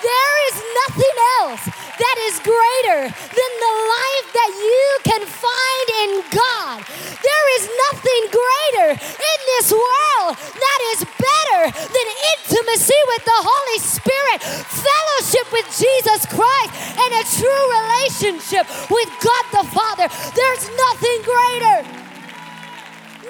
There 0.04 0.36
is 0.52 0.56
nothing 0.86 1.16
else 1.40 1.64
that 1.66 2.18
is 2.28 2.36
greater 2.44 3.02
than 3.10 3.52
the 3.64 3.76
life 3.90 4.28
that 4.36 4.52
you 4.54 4.88
can 5.08 5.24
find 5.24 5.88
in 6.04 6.12
God. 6.36 6.84
There 7.24 7.48
is 7.58 7.64
nothing 7.90 8.22
greater 8.30 8.90
in 9.02 9.40
this 9.56 9.72
world 9.72 10.36
that 10.36 10.80
is 10.94 11.00
better 11.08 11.62
than 11.72 12.08
intimacy 12.38 13.02
with 13.16 13.24
the 13.24 13.40
Holy 13.40 13.80
Spirit, 13.80 14.40
fellowship 14.44 15.48
with 15.56 15.68
Jesus 15.74 16.28
Christ, 16.28 16.72
and 17.00 17.12
a 17.16 17.24
true 17.40 17.66
relationship 17.80 18.68
with 18.92 19.10
God 19.24 19.44
the 19.56 19.66
Father. 19.72 20.12
There's 20.36 20.66
nothing 20.76 21.18
greater. 21.24 21.78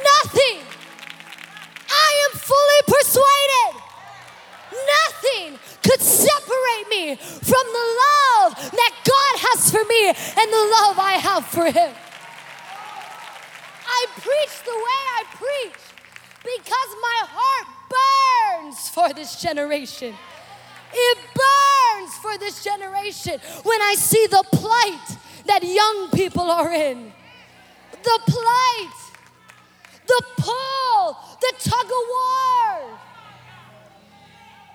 Nothing. 0.01 0.64
I 1.95 2.27
am 2.27 2.37
fully 2.37 2.81
persuaded. 2.87 3.71
Nothing 4.99 5.59
could 5.83 6.01
separate 6.01 6.87
me 6.89 7.15
from 7.15 7.65
the 7.77 7.87
love 8.03 8.49
that 8.71 8.93
God 9.05 9.33
has 9.47 9.71
for 9.71 9.83
me 9.85 10.09
and 10.09 10.47
the 10.51 10.65
love 10.77 10.99
I 10.99 11.17
have 11.21 11.45
for 11.45 11.65
Him. 11.65 11.91
I 13.87 14.05
preach 14.15 14.55
the 14.65 14.75
way 14.75 15.01
I 15.19 15.23
preach 15.39 15.83
because 16.43 16.91
my 17.01 17.19
heart 17.31 17.67
burns 17.95 18.89
for 18.89 19.13
this 19.13 19.41
generation. 19.41 20.13
It 20.93 21.17
burns 21.33 22.15
for 22.17 22.37
this 22.37 22.63
generation 22.63 23.39
when 23.63 23.81
I 23.81 23.95
see 23.95 24.27
the 24.27 24.43
plight 24.51 25.17
that 25.45 25.63
young 25.63 26.09
people 26.11 26.49
are 26.51 26.71
in. 26.71 27.11
The 27.91 28.19
plight 28.27 29.04
the 30.07 30.21
pull, 30.37 31.17
the 31.41 31.53
tug 31.59 31.85
of 31.85 31.91
war. 31.91 32.99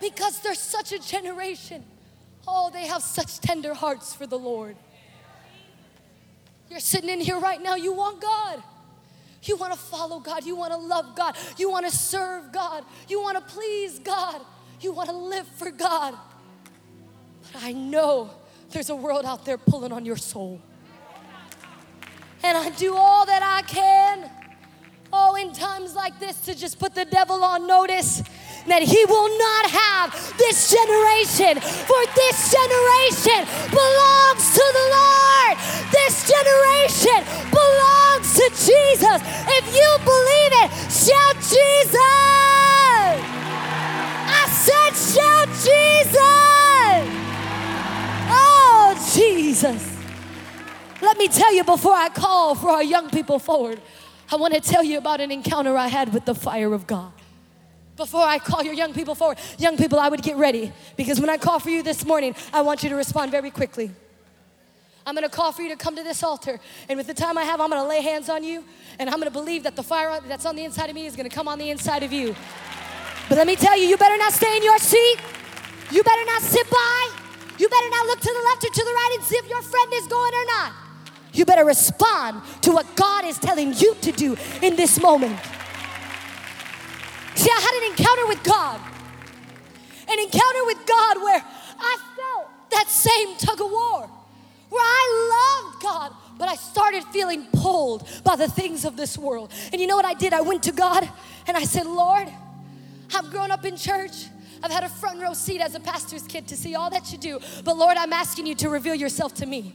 Because 0.00 0.40
there's 0.40 0.58
such 0.58 0.92
a 0.92 0.98
generation. 0.98 1.84
Oh, 2.48 2.70
they 2.70 2.86
have 2.86 3.02
such 3.02 3.40
tender 3.40 3.74
hearts 3.74 4.14
for 4.14 4.26
the 4.26 4.38
Lord. 4.38 4.76
You're 6.70 6.80
sitting 6.80 7.10
in 7.10 7.20
here 7.20 7.38
right 7.38 7.60
now, 7.60 7.74
you 7.74 7.92
want 7.92 8.20
God. 8.20 8.62
You 9.42 9.56
want 9.56 9.72
to 9.72 9.78
follow 9.78 10.20
God. 10.20 10.44
You 10.44 10.54
want 10.54 10.72
to 10.72 10.78
love 10.78 11.16
God. 11.16 11.36
You 11.56 11.70
want 11.70 11.86
to 11.86 11.96
serve 11.96 12.52
God. 12.52 12.84
You 13.08 13.22
want 13.22 13.36
to 13.38 13.54
please 13.54 13.98
God. 13.98 14.40
You 14.80 14.92
want 14.92 15.08
to 15.08 15.16
live 15.16 15.46
for 15.46 15.70
God. 15.70 16.14
But 17.52 17.62
I 17.62 17.72
know 17.72 18.30
there's 18.70 18.90
a 18.90 18.96
world 18.96 19.24
out 19.24 19.44
there 19.44 19.58
pulling 19.58 19.92
on 19.92 20.04
your 20.04 20.16
soul. 20.16 20.60
And 22.42 22.56
I 22.56 22.70
do 22.70 22.94
all 22.94 23.26
that 23.26 23.42
I 23.42 23.62
can 23.62 24.30
Oh, 25.12 25.34
in 25.34 25.52
times 25.52 25.94
like 25.96 26.18
this, 26.20 26.40
to 26.42 26.54
just 26.54 26.78
put 26.78 26.94
the 26.94 27.04
devil 27.04 27.42
on 27.42 27.66
notice 27.66 28.22
that 28.68 28.82
he 28.82 29.04
will 29.06 29.28
not 29.38 29.66
have 29.70 30.14
this 30.38 30.70
generation, 30.70 31.58
for 31.60 31.98
this 32.14 32.54
generation 32.54 33.42
belongs 33.74 34.54
to 34.54 34.62
the 34.62 34.86
Lord. 34.94 35.58
This 35.90 36.30
generation 36.30 37.26
belongs 37.50 38.34
to 38.38 38.46
Jesus. 38.54 39.18
If 39.58 39.66
you 39.74 39.90
believe 40.06 40.52
it, 40.62 40.70
shout 40.86 41.36
Jesus. 41.42 41.98
I 44.30 44.46
said, 44.46 44.94
shout 44.94 45.48
Jesus. 45.66 47.02
Oh, 48.30 48.94
Jesus. 49.12 49.96
Let 51.02 51.18
me 51.18 51.26
tell 51.26 51.52
you 51.52 51.64
before 51.64 51.94
I 51.94 52.10
call 52.10 52.54
for 52.54 52.70
our 52.70 52.84
young 52.84 53.10
people 53.10 53.40
forward. 53.40 53.80
I 54.32 54.36
want 54.36 54.54
to 54.54 54.60
tell 54.60 54.84
you 54.84 54.98
about 54.98 55.20
an 55.20 55.32
encounter 55.32 55.76
I 55.76 55.88
had 55.88 56.12
with 56.14 56.24
the 56.24 56.34
fire 56.34 56.72
of 56.72 56.86
God. 56.86 57.12
Before 57.96 58.22
I 58.22 58.38
call 58.38 58.62
your 58.62 58.74
young 58.74 58.94
people 58.94 59.14
forward, 59.14 59.38
young 59.58 59.76
people, 59.76 59.98
I 59.98 60.08
would 60.08 60.22
get 60.22 60.36
ready 60.36 60.72
because 60.96 61.20
when 61.20 61.28
I 61.28 61.36
call 61.36 61.58
for 61.58 61.70
you 61.70 61.82
this 61.82 62.06
morning, 62.06 62.34
I 62.52 62.62
want 62.62 62.82
you 62.82 62.88
to 62.90 62.94
respond 62.94 63.30
very 63.30 63.50
quickly. 63.50 63.90
I'm 65.04 65.14
gonna 65.14 65.28
call 65.28 65.50
for 65.50 65.62
you 65.62 65.68
to 65.70 65.76
come 65.76 65.96
to 65.96 66.02
this 66.02 66.22
altar, 66.22 66.60
and 66.88 66.96
with 66.96 67.06
the 67.06 67.14
time 67.14 67.36
I 67.36 67.42
have, 67.42 67.60
I'm 67.60 67.70
gonna 67.70 67.88
lay 67.88 68.00
hands 68.02 68.28
on 68.28 68.44
you, 68.44 68.64
and 68.98 69.10
I'm 69.10 69.18
gonna 69.18 69.30
believe 69.30 69.64
that 69.64 69.74
the 69.74 69.82
fire 69.82 70.20
that's 70.28 70.46
on 70.46 70.54
the 70.54 70.64
inside 70.64 70.88
of 70.88 70.94
me 70.94 71.06
is 71.06 71.16
gonna 71.16 71.28
come 71.28 71.48
on 71.48 71.58
the 71.58 71.70
inside 71.70 72.02
of 72.02 72.12
you. 72.12 72.36
But 73.28 73.36
let 73.36 73.46
me 73.46 73.56
tell 73.56 73.76
you, 73.76 73.86
you 73.86 73.96
better 73.96 74.16
not 74.16 74.32
stay 74.32 74.56
in 74.56 74.62
your 74.62 74.78
seat. 74.78 75.18
You 75.90 76.02
better 76.02 76.24
not 76.26 76.42
sit 76.42 76.68
by. 76.70 77.10
You 77.58 77.68
better 77.68 77.90
not 77.90 78.06
look 78.06 78.20
to 78.20 78.32
the 78.32 78.44
left 78.44 78.64
or 78.64 78.70
to 78.70 78.84
the 78.84 78.92
right 78.92 79.12
and 79.16 79.24
see 79.24 79.36
if 79.36 79.48
your 79.48 79.62
friend 79.62 79.92
is 79.94 80.06
going 80.06 80.32
or 80.32 80.44
not. 80.46 80.72
You 81.32 81.44
better 81.44 81.64
respond 81.64 82.42
to 82.62 82.72
what 82.72 82.96
God 82.96 83.24
is 83.24 83.38
telling 83.38 83.72
you 83.74 83.94
to 84.02 84.12
do 84.12 84.36
in 84.62 84.76
this 84.76 85.00
moment. 85.00 85.38
See, 87.36 87.50
I 87.50 87.60
had 87.60 87.82
an 87.82 87.90
encounter 87.92 88.26
with 88.26 88.42
God. 88.42 88.80
An 90.08 90.18
encounter 90.18 90.64
with 90.66 90.86
God 90.86 91.16
where 91.22 91.44
I 91.78 91.96
felt 92.16 92.48
that 92.72 92.88
same 92.88 93.36
tug 93.36 93.60
of 93.60 93.70
war, 93.70 94.10
where 94.68 94.82
I 94.82 95.62
loved 95.64 95.82
God, 95.82 96.12
but 96.36 96.48
I 96.48 96.56
started 96.56 97.04
feeling 97.04 97.46
pulled 97.52 98.08
by 98.24 98.36
the 98.36 98.48
things 98.48 98.84
of 98.84 98.96
this 98.96 99.16
world. 99.16 99.52
And 99.72 99.80
you 99.80 99.86
know 99.86 99.96
what 99.96 100.04
I 100.04 100.14
did? 100.14 100.32
I 100.32 100.40
went 100.40 100.64
to 100.64 100.72
God 100.72 101.08
and 101.46 101.56
I 101.56 101.62
said, 101.64 101.86
Lord, 101.86 102.28
I've 103.14 103.30
grown 103.30 103.50
up 103.50 103.64
in 103.64 103.76
church. 103.76 104.26
I've 104.62 104.70
had 104.70 104.84
a 104.84 104.88
front 104.88 105.20
row 105.20 105.32
seat 105.32 105.60
as 105.60 105.74
a 105.74 105.80
pastor's 105.80 106.22
kid 106.24 106.48
to 106.48 106.56
see 106.56 106.74
all 106.74 106.90
that 106.90 107.12
you 107.12 107.18
do. 107.18 107.40
But 107.64 107.76
Lord, 107.76 107.96
I'm 107.96 108.12
asking 108.12 108.46
you 108.46 108.54
to 108.56 108.68
reveal 108.68 108.94
yourself 108.94 109.34
to 109.36 109.46
me. 109.46 109.74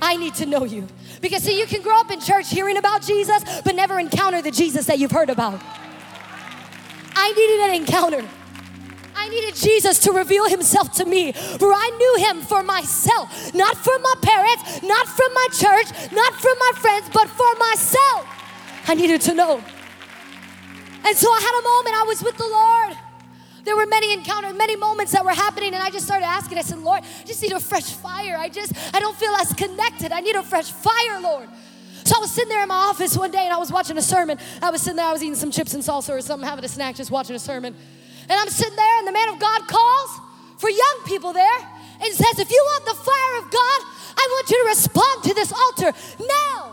I 0.00 0.16
need 0.16 0.34
to 0.36 0.46
know 0.46 0.64
you. 0.64 0.86
Because, 1.20 1.42
see, 1.42 1.58
you 1.58 1.66
can 1.66 1.82
grow 1.82 1.98
up 1.98 2.10
in 2.10 2.20
church 2.20 2.50
hearing 2.50 2.76
about 2.76 3.02
Jesus, 3.02 3.42
but 3.64 3.74
never 3.74 3.98
encounter 3.98 4.40
the 4.40 4.50
Jesus 4.50 4.86
that 4.86 4.98
you've 4.98 5.10
heard 5.10 5.30
about. 5.30 5.60
I 7.14 7.32
needed 7.32 7.68
an 7.68 7.74
encounter. 7.82 8.28
I 9.16 9.28
needed 9.28 9.56
Jesus 9.56 9.98
to 10.00 10.12
reveal 10.12 10.48
himself 10.48 10.92
to 10.94 11.04
me, 11.04 11.32
for 11.32 11.72
I 11.72 11.90
knew 11.98 12.24
him 12.26 12.42
for 12.42 12.62
myself, 12.62 13.52
not 13.54 13.76
from 13.76 14.00
my 14.00 14.14
parents, 14.22 14.82
not 14.82 15.08
from 15.08 15.34
my 15.34 15.46
church, 15.50 16.12
not 16.12 16.34
from 16.34 16.56
my 16.58 16.72
friends, 16.76 17.10
but 17.12 17.28
for 17.28 17.52
myself. 17.58 18.26
I 18.86 18.94
needed 18.94 19.20
to 19.22 19.34
know. 19.34 19.62
And 21.04 21.16
so 21.16 21.28
I 21.28 21.40
had 21.40 21.58
a 21.58 21.62
moment, 21.62 21.96
I 21.96 22.04
was 22.06 22.22
with 22.22 22.36
the 22.36 22.46
Lord. 22.46 23.07
There 23.68 23.76
were 23.76 23.84
many 23.84 24.14
encounters, 24.14 24.54
many 24.54 24.76
moments 24.76 25.12
that 25.12 25.22
were 25.22 25.34
happening, 25.34 25.74
and 25.74 25.82
I 25.82 25.90
just 25.90 26.06
started 26.06 26.24
asking. 26.24 26.56
I 26.56 26.62
said, 26.62 26.78
Lord, 26.78 27.02
I 27.02 27.24
just 27.26 27.42
need 27.42 27.52
a 27.52 27.60
fresh 27.60 27.92
fire. 27.92 28.34
I 28.38 28.48
just, 28.48 28.72
I 28.94 28.98
don't 28.98 29.14
feel 29.14 29.30
as 29.32 29.52
connected. 29.52 30.10
I 30.10 30.20
need 30.20 30.36
a 30.36 30.42
fresh 30.42 30.70
fire, 30.70 31.20
Lord. 31.20 31.50
So 32.02 32.16
I 32.16 32.20
was 32.20 32.30
sitting 32.30 32.48
there 32.48 32.62
in 32.62 32.68
my 32.68 32.88
office 32.88 33.14
one 33.14 33.30
day 33.30 33.44
and 33.44 33.52
I 33.52 33.58
was 33.58 33.70
watching 33.70 33.98
a 33.98 34.02
sermon. 34.02 34.38
I 34.62 34.70
was 34.70 34.80
sitting 34.80 34.96
there, 34.96 35.04
I 35.04 35.12
was 35.12 35.22
eating 35.22 35.34
some 35.34 35.50
chips 35.50 35.74
and 35.74 35.82
salsa 35.82 36.16
or 36.16 36.22
something, 36.22 36.48
having 36.48 36.64
a 36.64 36.68
snack, 36.68 36.96
just 36.96 37.10
watching 37.10 37.36
a 37.36 37.38
sermon. 37.38 37.76
And 38.22 38.32
I'm 38.32 38.48
sitting 38.48 38.74
there, 38.74 38.98
and 39.00 39.06
the 39.06 39.12
man 39.12 39.28
of 39.28 39.38
God 39.38 39.68
calls 39.68 40.20
for 40.56 40.70
young 40.70 41.00
people 41.04 41.34
there 41.34 41.58
and 42.00 42.14
says, 42.14 42.38
If 42.38 42.50
you 42.50 42.62
want 42.64 42.86
the 42.86 42.94
fire 42.94 43.44
of 43.44 43.50
God, 43.50 43.80
I 44.16 44.28
want 44.32 44.48
you 44.48 44.64
to 44.64 44.68
respond 44.70 45.24
to 45.24 45.34
this 45.34 45.52
altar 45.52 45.92
now. 46.18 46.67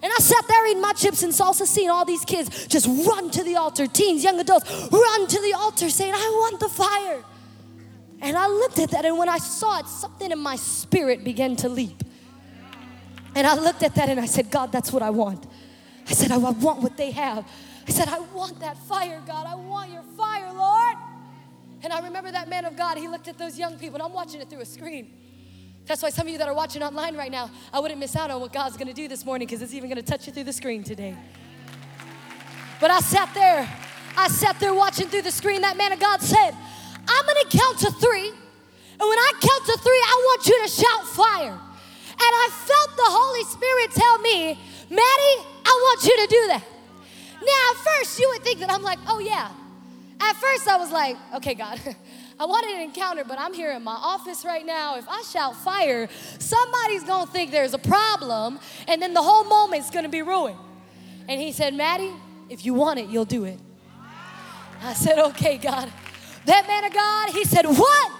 And 0.00 0.12
I 0.12 0.20
sat 0.20 0.46
there 0.46 0.66
eating 0.68 0.80
my 0.80 0.92
chips 0.92 1.22
and 1.24 1.32
salsa, 1.32 1.66
seeing 1.66 1.90
all 1.90 2.04
these 2.04 2.24
kids 2.24 2.66
just 2.68 2.86
run 2.86 3.30
to 3.32 3.42
the 3.42 3.56
altar, 3.56 3.86
teens, 3.86 4.22
young 4.22 4.38
adults, 4.38 4.70
run 4.92 5.26
to 5.26 5.40
the 5.40 5.54
altar 5.54 5.90
saying, 5.90 6.14
I 6.14 6.28
want 6.40 6.60
the 6.60 6.68
fire. 6.68 7.24
And 8.20 8.36
I 8.36 8.46
looked 8.46 8.78
at 8.78 8.90
that, 8.90 9.04
and 9.04 9.18
when 9.18 9.28
I 9.28 9.38
saw 9.38 9.78
it, 9.78 9.86
something 9.86 10.30
in 10.30 10.38
my 10.38 10.56
spirit 10.56 11.24
began 11.24 11.56
to 11.56 11.68
leap. 11.68 12.02
And 13.34 13.46
I 13.46 13.54
looked 13.54 13.82
at 13.82 13.94
that 13.96 14.08
and 14.08 14.18
I 14.18 14.26
said, 14.26 14.50
God, 14.50 14.72
that's 14.72 14.92
what 14.92 15.02
I 15.02 15.10
want. 15.10 15.46
I 16.08 16.12
said, 16.12 16.32
I 16.32 16.38
want 16.38 16.80
what 16.80 16.96
they 16.96 17.10
have. 17.12 17.46
I 17.86 17.90
said, 17.90 18.08
I 18.08 18.18
want 18.18 18.60
that 18.60 18.76
fire, 18.76 19.22
God. 19.26 19.46
I 19.46 19.54
want 19.54 19.92
your 19.92 20.02
fire, 20.16 20.52
Lord. 20.52 20.96
And 21.82 21.92
I 21.92 22.00
remember 22.00 22.30
that 22.32 22.48
man 22.48 22.64
of 22.64 22.76
God, 22.76 22.98
he 22.98 23.06
looked 23.08 23.28
at 23.28 23.38
those 23.38 23.58
young 23.58 23.78
people, 23.78 23.96
and 23.96 24.02
I'm 24.02 24.12
watching 24.12 24.40
it 24.40 24.50
through 24.50 24.60
a 24.60 24.66
screen. 24.66 25.12
That's 25.88 26.02
why 26.02 26.10
some 26.10 26.26
of 26.26 26.32
you 26.32 26.38
that 26.38 26.46
are 26.46 26.54
watching 26.54 26.82
online 26.82 27.16
right 27.16 27.32
now, 27.32 27.50
I 27.72 27.80
wouldn't 27.80 27.98
miss 27.98 28.14
out 28.14 28.30
on 28.30 28.42
what 28.42 28.52
God's 28.52 28.76
gonna 28.76 28.92
do 28.92 29.08
this 29.08 29.24
morning 29.24 29.48
because 29.48 29.62
it's 29.62 29.72
even 29.72 29.88
gonna 29.88 30.02
touch 30.02 30.26
you 30.26 30.32
through 30.34 30.44
the 30.44 30.52
screen 30.52 30.84
today. 30.84 31.16
But 32.78 32.90
I 32.90 33.00
sat 33.00 33.32
there, 33.32 33.68
I 34.16 34.28
sat 34.28 34.60
there 34.60 34.74
watching 34.74 35.08
through 35.08 35.22
the 35.22 35.32
screen. 35.32 35.62
That 35.62 35.78
man 35.78 35.92
of 35.92 35.98
God 35.98 36.20
said, 36.20 36.50
I'm 37.08 37.26
gonna 37.26 37.48
count 37.50 37.78
to 37.78 37.90
three, 37.92 38.28
and 38.28 39.08
when 39.08 39.18
I 39.18 39.32
count 39.40 39.64
to 39.64 39.78
three, 39.78 40.02
I 40.04 40.22
want 40.26 40.46
you 40.46 40.62
to 40.62 40.68
shout 40.68 41.06
fire. 41.08 41.58
And 42.20 42.32
I 42.34 42.48
felt 42.52 42.96
the 42.96 43.08
Holy 43.08 43.44
Spirit 43.44 43.90
tell 43.92 44.18
me, 44.18 44.58
Maddie, 44.90 45.46
I 45.64 45.70
want 45.70 46.04
you 46.04 46.16
to 46.16 46.26
do 46.26 46.46
that. 46.48 46.64
Now, 47.40 47.70
at 47.70 47.76
first, 47.76 48.18
you 48.18 48.28
would 48.32 48.42
think 48.42 48.58
that 48.58 48.70
I'm 48.70 48.82
like, 48.82 48.98
oh, 49.06 49.20
yeah. 49.20 49.50
At 50.20 50.34
first, 50.34 50.66
I 50.66 50.76
was 50.76 50.90
like, 50.90 51.16
okay, 51.36 51.54
God, 51.54 51.80
I 52.40 52.44
wanted 52.44 52.74
an 52.76 52.82
encounter, 52.82 53.24
but 53.24 53.38
I'm 53.38 53.52
here 53.52 53.72
in 53.72 53.82
my 53.82 53.94
office 53.94 54.44
right 54.44 54.64
now. 54.64 54.96
If 54.96 55.08
I 55.08 55.22
shout 55.22 55.56
fire, 55.56 56.08
somebody's 56.38 57.04
gonna 57.04 57.30
think 57.30 57.50
there's 57.50 57.74
a 57.74 57.78
problem, 57.78 58.60
and 58.86 59.02
then 59.02 59.14
the 59.14 59.22
whole 59.22 59.44
moment's 59.44 59.90
gonna 59.90 60.08
be 60.08 60.22
ruined. 60.22 60.58
And 61.28 61.40
he 61.40 61.52
said, 61.52 61.74
Maddie, 61.74 62.12
if 62.48 62.64
you 62.64 62.74
want 62.74 63.00
it, 63.00 63.08
you'll 63.08 63.24
do 63.24 63.44
it. 63.44 63.58
I 64.82 64.94
said, 64.94 65.18
okay, 65.18 65.58
God. 65.58 65.92
That 66.46 66.66
man 66.66 66.84
of 66.84 66.94
God, 66.94 67.30
he 67.30 67.44
said, 67.44 67.66
what? 67.66 68.12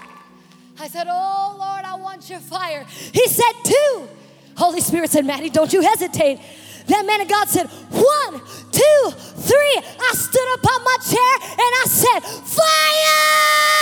I 0.80 0.86
said, 0.86 1.06
Oh 1.10 1.56
Lord, 1.58 1.84
I 1.84 1.96
want 1.96 2.30
your 2.30 2.38
fire. 2.38 2.84
He 2.84 3.26
said, 3.26 3.52
Two. 3.64 4.08
Holy 4.56 4.80
Spirit 4.80 5.10
said, 5.10 5.24
Maddie, 5.24 5.50
don't 5.50 5.72
you 5.72 5.80
hesitate. 5.82 6.40
That 6.86 7.04
man 7.04 7.20
of 7.20 7.28
God 7.28 7.48
said, 7.48 7.66
One, 7.66 8.40
two, 8.70 9.10
three. 9.10 9.82
I 10.00 10.12
stood 10.14 10.48
up 10.52 10.66
on 10.66 10.84
my 10.84 10.96
chair 11.02 11.34
and 11.50 11.60
I 11.60 11.84
said, 11.86 12.20
Fire! 12.20 13.77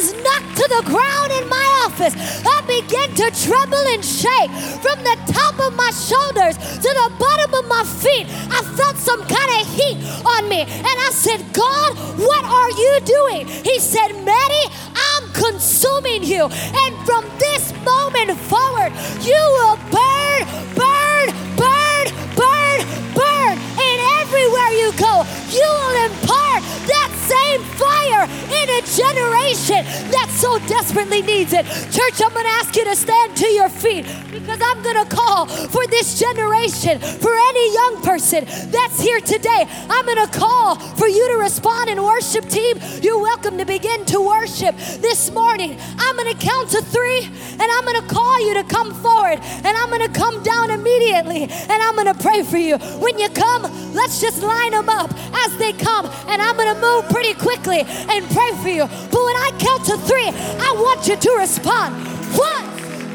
Was 0.00 0.14
knocked 0.24 0.56
to 0.56 0.66
the 0.68 0.82
ground 0.88 1.30
in 1.30 1.46
my 1.48 1.66
office. 1.84 2.16
I 2.16 2.64
began 2.64 3.12
to 3.20 3.26
tremble 3.44 3.84
and 3.92 4.02
shake 4.02 4.50
from 4.80 4.96
the 5.04 5.16
top 5.28 5.60
of 5.60 5.76
my 5.76 5.90
shoulders 5.92 6.56
to 6.56 6.90
the 7.00 7.08
bottom 7.20 7.52
of 7.52 7.68
my 7.68 7.84
feet. 7.84 8.24
I 8.48 8.64
felt 8.80 8.96
some 8.96 9.20
kind 9.28 9.50
of 9.60 9.62
heat 9.76 10.00
on 10.24 10.48
me. 10.48 10.62
And 10.64 10.96
I 11.04 11.10
said, 11.12 11.44
God, 11.52 11.98
what 12.16 12.44
are 12.48 12.70
you 12.70 12.92
doing? 13.04 13.46
He 13.46 13.78
said, 13.78 14.08
Maddie, 14.24 14.68
I'm 14.96 15.24
consuming 15.36 16.24
you. 16.24 16.48
And 16.48 16.90
from 17.04 17.28
this 17.36 17.68
moment 17.84 18.32
forward, 18.48 18.96
you 19.20 19.42
will 19.60 19.76
burn, 19.92 20.40
burn, 20.80 21.28
burn, 21.60 22.06
burn, 22.40 22.78
burn. 23.12 23.54
And 23.76 23.96
everywhere 24.24 24.70
you 24.80 24.88
go, 24.96 25.28
you 25.52 25.68
will 25.68 25.96
impart 26.08 26.64
that 26.88 27.09
same 27.30 27.62
fire 27.78 28.24
in 28.60 28.66
a 28.78 28.82
generation 28.82 29.82
that 30.10 30.28
so 30.34 30.58
desperately 30.66 31.22
needs 31.22 31.52
it. 31.52 31.64
Church, 31.94 32.18
I'm 32.22 32.32
going 32.34 32.46
to 32.46 32.56
ask 32.60 32.74
you 32.74 32.84
to 32.84 32.96
stand 32.96 33.36
to 33.36 33.46
your 33.46 33.68
feet 33.68 34.04
because 34.32 34.60
I'm 34.60 34.82
going 34.82 34.98
to 35.04 35.08
call 35.14 35.46
for 35.46 35.86
this 35.86 36.18
generation, 36.18 36.98
for 36.98 37.30
any 37.30 37.74
young 37.74 38.02
person 38.02 38.44
that's 38.70 39.00
here 39.00 39.20
today. 39.20 39.66
I'm 39.88 40.06
going 40.06 40.26
to 40.26 40.32
call 40.38 40.76
for 40.96 41.06
you 41.06 41.24
to 41.32 41.36
respond 41.38 41.88
in 41.90 42.02
worship 42.02 42.48
team. 42.48 42.78
You're 43.02 43.20
welcome 43.20 43.58
to 43.58 43.64
begin 43.64 44.04
to 44.06 44.20
worship 44.20 44.76
this 44.98 45.30
morning. 45.30 45.78
I'm 45.98 46.16
going 46.16 46.34
to 46.34 46.38
count 46.38 46.70
to 46.70 46.82
three 46.82 47.22
and 47.24 47.62
I'm 47.62 47.84
going 47.84 48.00
to 48.00 48.08
call 48.12 48.46
you 48.46 48.54
to 48.54 48.64
come 48.64 48.94
forward 48.94 49.38
and 49.40 49.76
I'm 49.76 49.88
going 49.88 50.06
to 50.06 50.18
come 50.18 50.42
down 50.42 50.70
immediately 50.70 51.42
and 51.44 51.78
I'm 51.82 51.94
going 51.94 52.12
to 52.12 52.20
pray 52.20 52.42
for 52.42 52.58
you. 52.58 52.78
When 52.98 53.18
you 53.18 53.28
come, 53.30 53.62
let's 53.94 54.20
just 54.20 54.42
line 54.42 54.72
them 54.72 54.88
up 54.88 55.12
as 55.44 55.56
they 55.58 55.72
come 55.72 56.06
and 56.28 56.40
I'm 56.40 56.56
going 56.56 56.74
to 56.74 56.80
move 56.80 57.08
pretty 57.20 57.38
quickly 57.38 57.80
and 57.80 58.24
pray 58.30 58.50
for 58.62 58.68
you. 58.70 58.86
But 59.12 59.22
when 59.22 59.36
I 59.36 59.52
count 59.58 59.84
to 59.86 59.98
three, 60.08 60.28
I 60.28 60.72
want 60.72 61.06
you 61.06 61.16
to 61.16 61.30
respond. 61.36 61.94
One, 62.32 62.64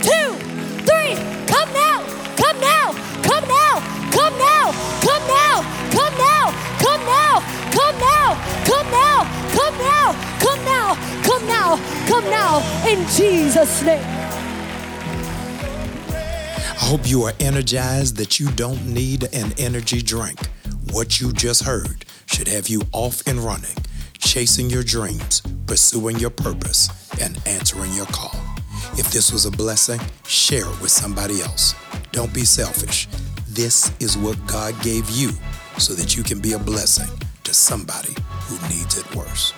two, 0.06 0.30
three. 0.86 1.18
Come 1.50 1.74
now, 1.74 2.06
come 2.38 2.60
now, 2.62 2.94
come 3.26 3.48
now, 3.50 3.82
come 4.14 4.38
now, 4.38 4.70
come 5.02 5.26
now, 5.26 5.56
come 5.90 6.14
now, 6.22 6.54
come 6.78 7.04
now, 7.10 7.42
come 7.74 7.98
now, 7.98 8.30
come 8.62 8.88
now, 8.94 9.26
come 9.58 9.78
now, 9.82 10.14
come 10.38 10.66
now, 10.66 10.96
come 11.24 11.48
now, 11.48 11.78
come 12.06 12.26
now, 12.30 12.86
in 12.88 13.08
Jesus' 13.10 13.82
name. 13.82 14.06
I 16.10 16.88
hope 16.92 17.10
you 17.10 17.24
are 17.24 17.34
energized 17.40 18.18
that 18.18 18.40
you 18.40 18.52
don't 18.52 18.86
need 18.86 19.24
an 19.34 19.52
energy 19.58 20.04
drink. 20.04 20.46
What 20.92 21.20
you 21.20 21.34
just 21.34 21.64
heard 21.64 22.06
should 22.28 22.48
have 22.48 22.68
you 22.68 22.84
off 22.92 23.26
and 23.26 23.40
running, 23.40 23.76
chasing 24.20 24.70
your 24.70 24.84
dreams, 24.84 25.42
pursuing 25.68 26.18
your 26.18 26.30
purpose, 26.30 26.90
and 27.22 27.42
answering 27.46 27.92
your 27.94 28.06
call. 28.08 28.36
If 28.98 29.12
this 29.12 29.32
was 29.32 29.46
a 29.46 29.52
blessing, 29.52 30.00
share 30.28 30.66
it 30.66 30.82
with 30.82 30.92
somebody 30.92 31.42
else. 31.42 31.76
Don't 32.12 32.34
be 32.34 32.46
selfish. 32.46 33.08
This 33.50 33.92
is 34.00 34.18
what 34.18 34.38
God 34.48 34.74
gave 34.82 35.10
you 35.10 35.32
so 35.78 35.94
that 35.94 36.16
you 36.16 36.24
can 36.24 36.40
be 36.40 36.54
a 36.54 36.60
blessing 36.60 37.10
to 37.44 37.54
somebody 37.54 38.16
who 38.48 38.56
needs 38.68 38.98
it 38.98 39.16
worse. 39.16 39.54